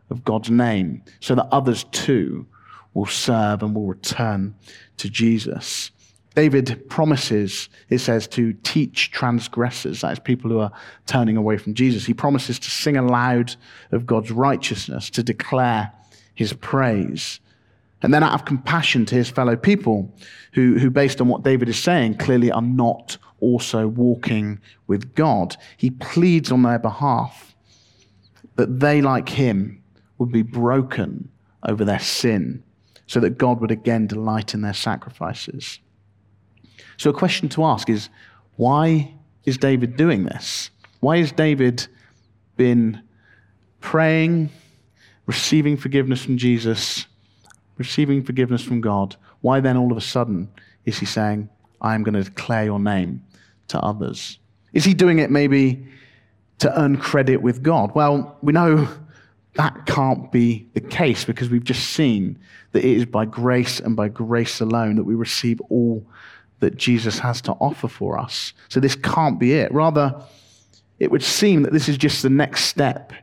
of 0.10 0.24
God's 0.24 0.50
name, 0.50 1.04
so 1.20 1.36
that 1.36 1.48
others 1.52 1.84
too 1.92 2.48
will 2.94 3.06
serve 3.06 3.62
and 3.62 3.76
will 3.76 3.86
return 3.86 4.56
to 4.98 5.10
Jesus. 5.10 5.92
David 6.36 6.90
promises, 6.90 7.70
it 7.90 8.00
says, 8.00 8.28
to 8.30 8.54
teach 8.64 9.12
transgressors, 9.12 10.02
that 10.02 10.14
is, 10.14 10.20
people 10.20 10.50
who 10.50 10.60
are 10.60 10.72
turning 11.06 11.38
away 11.38 11.58
from 11.58 11.74
Jesus. 11.74 12.06
He 12.06 12.14
promises 12.14 12.58
to 12.60 12.72
sing 12.72 12.98
aloud 12.98 13.56
of 13.92 14.06
God's 14.06 14.32
righteousness, 14.32 15.10
to 15.12 15.24
declare 15.24 15.92
his 16.40 16.54
praise. 16.54 17.42
And 18.02 18.14
then, 18.14 18.24
out 18.24 18.34
of 18.34 18.46
compassion 18.46 19.06
to 19.08 19.16
his 19.16 19.30
fellow 19.30 19.58
people, 19.58 20.10
who, 20.54 20.80
who, 20.80 20.90
based 20.90 21.20
on 21.20 21.28
what 21.28 21.44
David 21.44 21.68
is 21.68 21.78
saying, 21.78 22.16
clearly 22.16 22.50
are 22.50 22.62
not 22.62 23.18
also 23.42 23.90
walking 23.90 24.62
with 24.88 25.14
God, 25.16 25.58
he 25.76 25.92
pleads 25.92 26.50
on 26.50 26.64
their 26.64 26.80
behalf 26.80 27.54
that 28.56 28.80
they, 28.80 29.02
like 29.02 29.28
him, 29.28 29.84
would 30.18 30.32
be 30.32 30.42
broken 30.42 31.28
over 31.68 31.84
their 31.84 32.00
sin, 32.00 32.64
so 33.06 33.20
that 33.20 33.38
God 33.38 33.60
would 33.60 33.72
again 33.72 34.08
delight 34.08 34.54
in 34.54 34.62
their 34.62 34.74
sacrifices. 34.74 35.80
So, 36.96 37.10
a 37.10 37.14
question 37.14 37.50
to 37.50 37.66
ask 37.66 37.90
is 37.90 38.08
why 38.56 39.14
is 39.44 39.58
David 39.58 39.98
doing 39.98 40.24
this? 40.24 40.70
Why 41.02 41.18
has 41.18 41.34
David 41.34 41.86
been 42.56 43.02
praying 43.82 44.52
receiving 45.30 45.78
forgiveness 45.78 46.26
from 46.26 46.38
Jesus, 46.38 47.06
receiving 47.78 48.24
forgiveness 48.24 48.64
from 48.64 48.82
God, 48.82 49.16
why 49.42 49.60
then 49.60 49.78
all 49.78 49.92
of 49.92 49.98
a 49.98 50.02
sudden 50.02 50.50
is 50.86 50.98
he 50.98 51.06
saying, 51.06 51.48
I 51.82 51.94
am 51.94 52.02
going 52.02 52.16
to 52.16 52.24
declare 52.24 52.66
your 52.66 52.80
name 52.80 53.24
to 53.68 53.80
others? 53.80 54.40
Is 54.74 54.86
he 54.86 54.96
doing 54.96 55.20
it 55.20 55.30
maybe 55.30 55.86
to 56.58 56.82
earn 56.82 56.98
credit 56.98 57.44
with 57.44 57.62
God? 57.62 57.94
Well, 57.94 58.40
we 58.42 58.54
know 58.54 58.88
that 59.54 59.86
can't 59.86 60.32
be 60.32 60.68
the 60.74 60.82
case 60.82 61.26
because 61.26 61.52
we've 61.52 61.64
just 61.64 61.92
seen 61.92 62.40
that 62.72 62.84
it 62.84 62.98
is 62.98 63.06
by 63.06 63.26
grace 63.26 63.80
and 63.80 63.96
by 63.96 64.08
grace 64.08 64.60
alone 64.62 64.96
that 64.96 65.04
we 65.04 65.14
receive 65.14 65.62
all 65.70 66.04
that 66.60 66.76
Jesus 66.76 67.20
has 67.20 67.40
to 67.42 67.52
offer 67.52 67.88
for 67.88 68.18
us. 68.18 68.54
So 68.68 68.80
this 68.80 68.96
can't 68.96 69.40
be 69.40 69.54
it. 69.54 69.72
Rather, 69.72 70.24
it 70.98 71.12
would 71.12 71.24
seem 71.24 71.62
that 71.62 71.72
this 71.72 71.88
is 71.88 72.00
just 72.00 72.24
the 72.24 72.32
next 72.32 72.64
step 72.64 73.14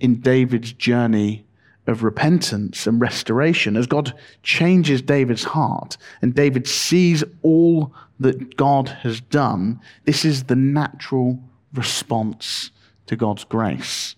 in 0.00 0.20
David's 0.20 0.72
journey 0.72 1.44
of 1.86 2.02
repentance 2.02 2.86
and 2.86 3.00
restoration. 3.00 3.76
As 3.76 3.86
God 3.86 4.12
changes 4.42 5.00
David's 5.00 5.44
heart 5.44 5.96
and 6.20 6.34
David 6.34 6.68
sees 6.68 7.24
all 7.42 7.92
that 8.20 8.56
God 8.56 8.88
has 8.88 9.20
done, 9.20 9.80
this 10.04 10.24
is 10.24 10.44
the 10.44 10.56
natural 10.56 11.42
response 11.72 12.70
to 13.06 13.16
God's 13.16 13.44
grace. 13.44 14.16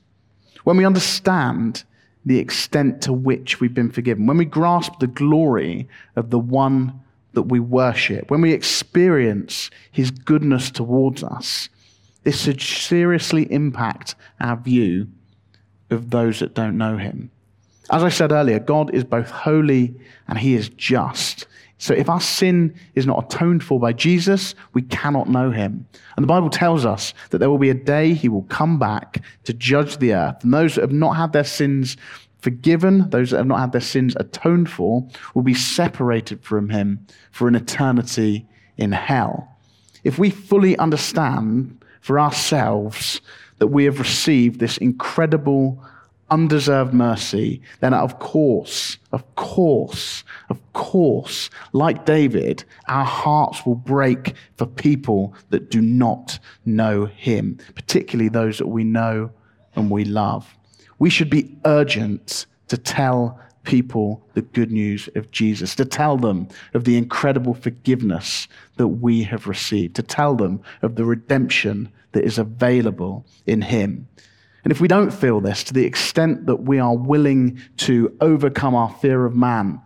When 0.64 0.76
we 0.76 0.84
understand 0.84 1.84
the 2.26 2.38
extent 2.38 3.02
to 3.02 3.12
which 3.12 3.60
we've 3.60 3.72
been 3.72 3.90
forgiven, 3.90 4.26
when 4.26 4.36
we 4.36 4.44
grasp 4.44 4.98
the 4.98 5.06
glory 5.06 5.88
of 6.16 6.30
the 6.30 6.38
one 6.38 7.00
that 7.32 7.42
we 7.42 7.60
worship, 7.60 8.30
when 8.30 8.40
we 8.40 8.52
experience 8.52 9.70
his 9.92 10.10
goodness 10.10 10.70
towards 10.70 11.22
us, 11.22 11.68
this 12.24 12.42
should 12.42 12.60
seriously 12.60 13.50
impact 13.50 14.16
our 14.40 14.56
view 14.56 15.06
of 15.90 16.10
those 16.10 16.40
that 16.40 16.54
don't 16.54 16.78
know 16.78 16.96
him. 16.96 17.30
As 17.90 18.04
I 18.04 18.08
said 18.08 18.32
earlier, 18.32 18.58
God 18.58 18.94
is 18.94 19.04
both 19.04 19.30
holy 19.30 19.94
and 20.28 20.38
he 20.38 20.54
is 20.54 20.68
just. 20.68 21.46
So 21.78 21.94
if 21.94 22.08
our 22.10 22.20
sin 22.20 22.74
is 22.94 23.06
not 23.06 23.24
atoned 23.24 23.64
for 23.64 23.80
by 23.80 23.94
Jesus, 23.94 24.54
we 24.74 24.82
cannot 24.82 25.28
know 25.28 25.50
him. 25.50 25.86
And 26.14 26.22
the 26.22 26.28
Bible 26.28 26.50
tells 26.50 26.84
us 26.84 27.14
that 27.30 27.38
there 27.38 27.48
will 27.48 27.58
be 27.58 27.70
a 27.70 27.74
day 27.74 28.12
he 28.12 28.28
will 28.28 28.42
come 28.42 28.78
back 28.78 29.22
to 29.44 29.54
judge 29.54 29.96
the 29.96 30.12
earth. 30.12 30.44
And 30.44 30.52
those 30.52 30.74
that 30.74 30.82
have 30.82 30.92
not 30.92 31.16
had 31.16 31.32
their 31.32 31.42
sins 31.42 31.96
forgiven, 32.40 33.08
those 33.10 33.30
that 33.30 33.38
have 33.38 33.46
not 33.46 33.60
had 33.60 33.72
their 33.72 33.80
sins 33.80 34.14
atoned 34.20 34.70
for, 34.70 35.08
will 35.34 35.42
be 35.42 35.54
separated 35.54 36.44
from 36.44 36.68
him 36.68 37.06
for 37.30 37.48
an 37.48 37.54
eternity 37.54 38.46
in 38.76 38.92
hell. 38.92 39.56
If 40.04 40.18
we 40.18 40.30
fully 40.30 40.76
understand 40.76 41.82
for 42.02 42.20
ourselves 42.20 43.20
that 43.60 43.68
we 43.68 43.84
have 43.84 43.98
received 44.00 44.58
this 44.58 44.78
incredible 44.78 45.82
undeserved 46.30 46.94
mercy, 46.94 47.60
then 47.80 47.92
of 47.92 48.18
course, 48.18 48.98
of 49.12 49.34
course, 49.34 50.24
of 50.48 50.72
course, 50.72 51.50
like 51.72 52.06
David, 52.06 52.64
our 52.88 53.04
hearts 53.04 53.64
will 53.66 53.74
break 53.74 54.34
for 54.56 54.66
people 54.66 55.34
that 55.50 55.70
do 55.70 55.80
not 55.80 56.38
know 56.64 57.04
him, 57.04 57.58
particularly 57.74 58.28
those 58.28 58.58
that 58.58 58.68
we 58.68 58.82
know 58.82 59.30
and 59.74 59.90
we 59.90 60.04
love. 60.04 60.56
We 60.98 61.10
should 61.10 61.30
be 61.30 61.56
urgent 61.64 62.46
to 62.68 62.78
tell 62.78 63.40
people 63.64 64.26
the 64.34 64.42
good 64.42 64.70
news 64.70 65.08
of 65.14 65.30
Jesus, 65.30 65.74
to 65.76 65.84
tell 65.84 66.16
them 66.16 66.48
of 66.74 66.84
the 66.84 66.96
incredible 66.96 67.54
forgiveness 67.54 68.48
that 68.76 68.88
we 68.88 69.22
have 69.24 69.46
received, 69.46 69.96
to 69.96 70.02
tell 70.02 70.34
them 70.34 70.60
of 70.82 70.94
the 70.94 71.04
redemption 71.04 71.90
that 72.12 72.24
is 72.24 72.38
available 72.38 73.24
in 73.46 73.62
him. 73.62 74.08
And 74.64 74.72
if 74.72 74.80
we 74.80 74.88
don't 74.88 75.10
feel 75.10 75.40
this 75.40 75.64
to 75.64 75.74
the 75.74 75.84
extent 75.84 76.46
that 76.46 76.62
we 76.62 76.78
are 76.78 76.96
willing 76.96 77.60
to 77.78 78.14
overcome 78.20 78.74
our 78.74 78.90
fear 78.90 79.24
of 79.24 79.34
man, 79.34 79.80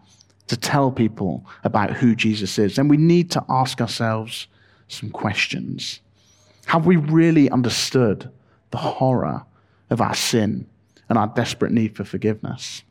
to 0.46 0.56
tell 0.56 0.90
people 0.90 1.46
about 1.62 1.90
who 1.90 2.14
Jesus 2.14 2.58
is, 2.58 2.76
then 2.76 2.88
we 2.88 2.96
need 2.96 3.30
to 3.30 3.44
ask 3.48 3.80
ourselves 3.80 4.46
some 4.88 5.10
questions. 5.10 6.00
Have 6.66 6.86
we 6.86 6.96
really 6.96 7.50
understood 7.50 8.30
the 8.70 8.78
horror 8.78 9.44
of 9.90 10.00
our 10.00 10.14
sin 10.14 10.66
and 11.08 11.18
our 11.18 11.28
desperate 11.28 11.72
need 11.72 11.96
for 11.96 12.04
forgiveness? 12.04 12.82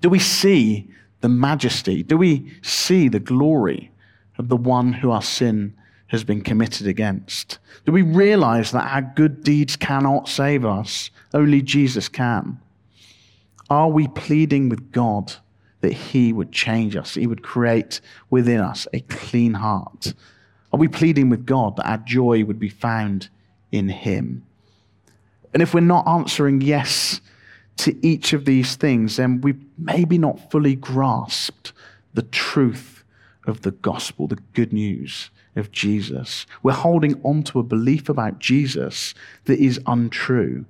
Do 0.00 0.08
we 0.08 0.18
see 0.18 0.88
the 1.20 1.28
majesty? 1.28 2.02
Do 2.02 2.16
we 2.16 2.52
see 2.62 3.08
the 3.08 3.20
glory 3.20 3.90
of 4.38 4.48
the 4.48 4.56
one 4.56 4.92
who 4.92 5.10
our 5.10 5.22
sin 5.22 5.74
has 6.08 6.24
been 6.24 6.42
committed 6.42 6.86
against? 6.86 7.58
Do 7.84 7.92
we 7.92 8.02
realize 8.02 8.72
that 8.72 8.90
our 8.90 9.02
good 9.02 9.44
deeds 9.44 9.76
cannot 9.76 10.28
save 10.28 10.64
us? 10.64 11.10
Only 11.32 11.62
Jesus 11.62 12.08
can. 12.08 12.58
Are 13.68 13.88
we 13.88 14.08
pleading 14.08 14.68
with 14.68 14.90
God 14.90 15.32
that 15.80 15.92
He 15.92 16.32
would 16.32 16.52
change 16.52 16.96
us, 16.96 17.14
He 17.14 17.26
would 17.26 17.42
create 17.42 18.00
within 18.28 18.60
us 18.60 18.88
a 18.92 19.00
clean 19.00 19.54
heart? 19.54 20.14
Are 20.72 20.78
we 20.78 20.88
pleading 20.88 21.30
with 21.30 21.46
God 21.46 21.76
that 21.76 21.88
our 21.88 21.98
joy 21.98 22.44
would 22.44 22.58
be 22.58 22.68
found 22.68 23.28
in 23.70 23.88
Him? 23.88 24.44
And 25.52 25.62
if 25.62 25.74
we're 25.74 25.80
not 25.80 26.06
answering 26.06 26.60
yes 26.60 27.20
to 27.80 28.06
each 28.06 28.32
of 28.32 28.44
these 28.44 28.76
things, 28.76 29.16
then 29.16 29.40
we 29.40 29.54
maybe 29.78 30.18
not 30.18 30.50
fully 30.50 30.74
grasped 30.74 31.72
the 32.14 32.22
truth 32.22 33.04
of 33.46 33.62
the 33.62 33.70
gospel, 33.70 34.26
the 34.26 34.38
good 34.52 34.72
news 34.72 35.30
of 35.56 35.72
Jesus. 35.72 36.46
We're 36.62 36.72
holding 36.72 37.20
on 37.22 37.42
to 37.44 37.58
a 37.58 37.64
belief 37.64 38.08
about 38.08 38.38
Jesus 38.38 39.14
that 39.44 39.58
is 39.58 39.80
untrue. 39.86 40.66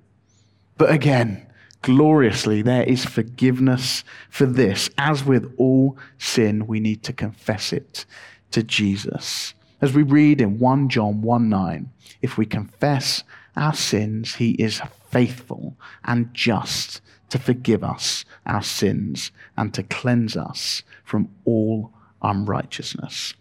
But 0.79 0.93
again, 0.93 1.47
gloriously, 1.83 2.63
there 2.63 2.85
is 2.85 3.05
forgiveness 3.05 4.05
for 4.31 4.47
this. 4.47 4.89
As 4.97 5.25
with 5.25 5.53
all 5.59 5.99
sin, 6.19 6.67
we 6.67 6.81
need 6.81 7.03
to 7.05 7.13
confess 7.13 7.73
it 7.73 8.07
to 8.53 8.63
Jesus. 8.63 9.55
As 9.81 9.93
we 9.93 10.03
read 10.03 10.41
in 10.41 10.59
1 10.59 10.89
John 10.89 11.23
1 11.23 11.49
9, 11.49 11.91
if 12.23 12.39
we 12.39 12.47
confess 12.47 13.25
our 13.57 13.75
sins, 13.75 14.37
he 14.37 14.53
is 14.53 14.81
faithful 15.11 15.77
and 16.05 16.33
just 16.33 17.01
to 17.31 17.39
forgive 17.39 17.83
us 17.85 18.25
our 18.47 18.63
sins 18.63 19.31
and 19.57 19.73
to 19.75 19.83
cleanse 19.83 20.37
us 20.37 20.83
from 21.05 21.29
all 21.45 21.93
unrighteousness. 22.23 23.35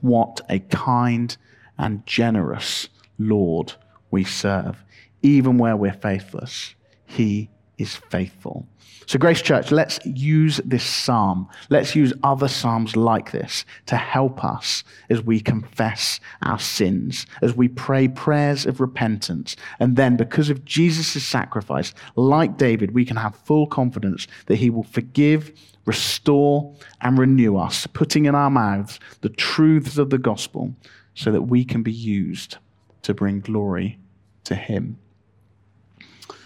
What 0.00 0.40
a 0.48 0.60
kind 0.60 1.36
and 1.76 2.06
generous 2.06 2.88
Lord 3.18 3.74
we 4.10 4.24
serve. 4.24 4.84
Even 5.22 5.58
where 5.58 5.76
we're 5.76 5.92
faithless, 5.92 6.74
He 7.04 7.50
is 7.78 7.96
faithful. 7.96 8.66
So, 9.08 9.18
Grace 9.18 9.40
Church, 9.40 9.70
let's 9.70 9.98
use 10.04 10.60
this 10.66 10.84
psalm. 10.84 11.48
Let's 11.70 11.96
use 11.96 12.12
other 12.22 12.46
psalms 12.46 12.94
like 12.94 13.32
this 13.32 13.64
to 13.86 13.96
help 13.96 14.44
us 14.44 14.84
as 15.08 15.22
we 15.22 15.40
confess 15.40 16.20
our 16.42 16.58
sins, 16.58 17.24
as 17.40 17.54
we 17.54 17.68
pray 17.68 18.08
prayers 18.08 18.66
of 18.66 18.80
repentance. 18.80 19.56
And 19.80 19.96
then, 19.96 20.18
because 20.18 20.50
of 20.50 20.66
Jesus' 20.66 21.24
sacrifice, 21.24 21.94
like 22.16 22.58
David, 22.58 22.90
we 22.90 23.06
can 23.06 23.16
have 23.16 23.34
full 23.34 23.66
confidence 23.66 24.26
that 24.44 24.56
he 24.56 24.68
will 24.68 24.82
forgive, 24.82 25.52
restore, 25.86 26.74
and 27.00 27.16
renew 27.16 27.56
us, 27.56 27.86
putting 27.86 28.26
in 28.26 28.34
our 28.34 28.50
mouths 28.50 29.00
the 29.22 29.30
truths 29.30 29.96
of 29.96 30.10
the 30.10 30.18
gospel 30.18 30.74
so 31.14 31.32
that 31.32 31.42
we 31.42 31.64
can 31.64 31.82
be 31.82 31.92
used 31.92 32.58
to 33.02 33.14
bring 33.14 33.40
glory 33.40 33.98
to 34.44 34.54
him. 34.54 34.98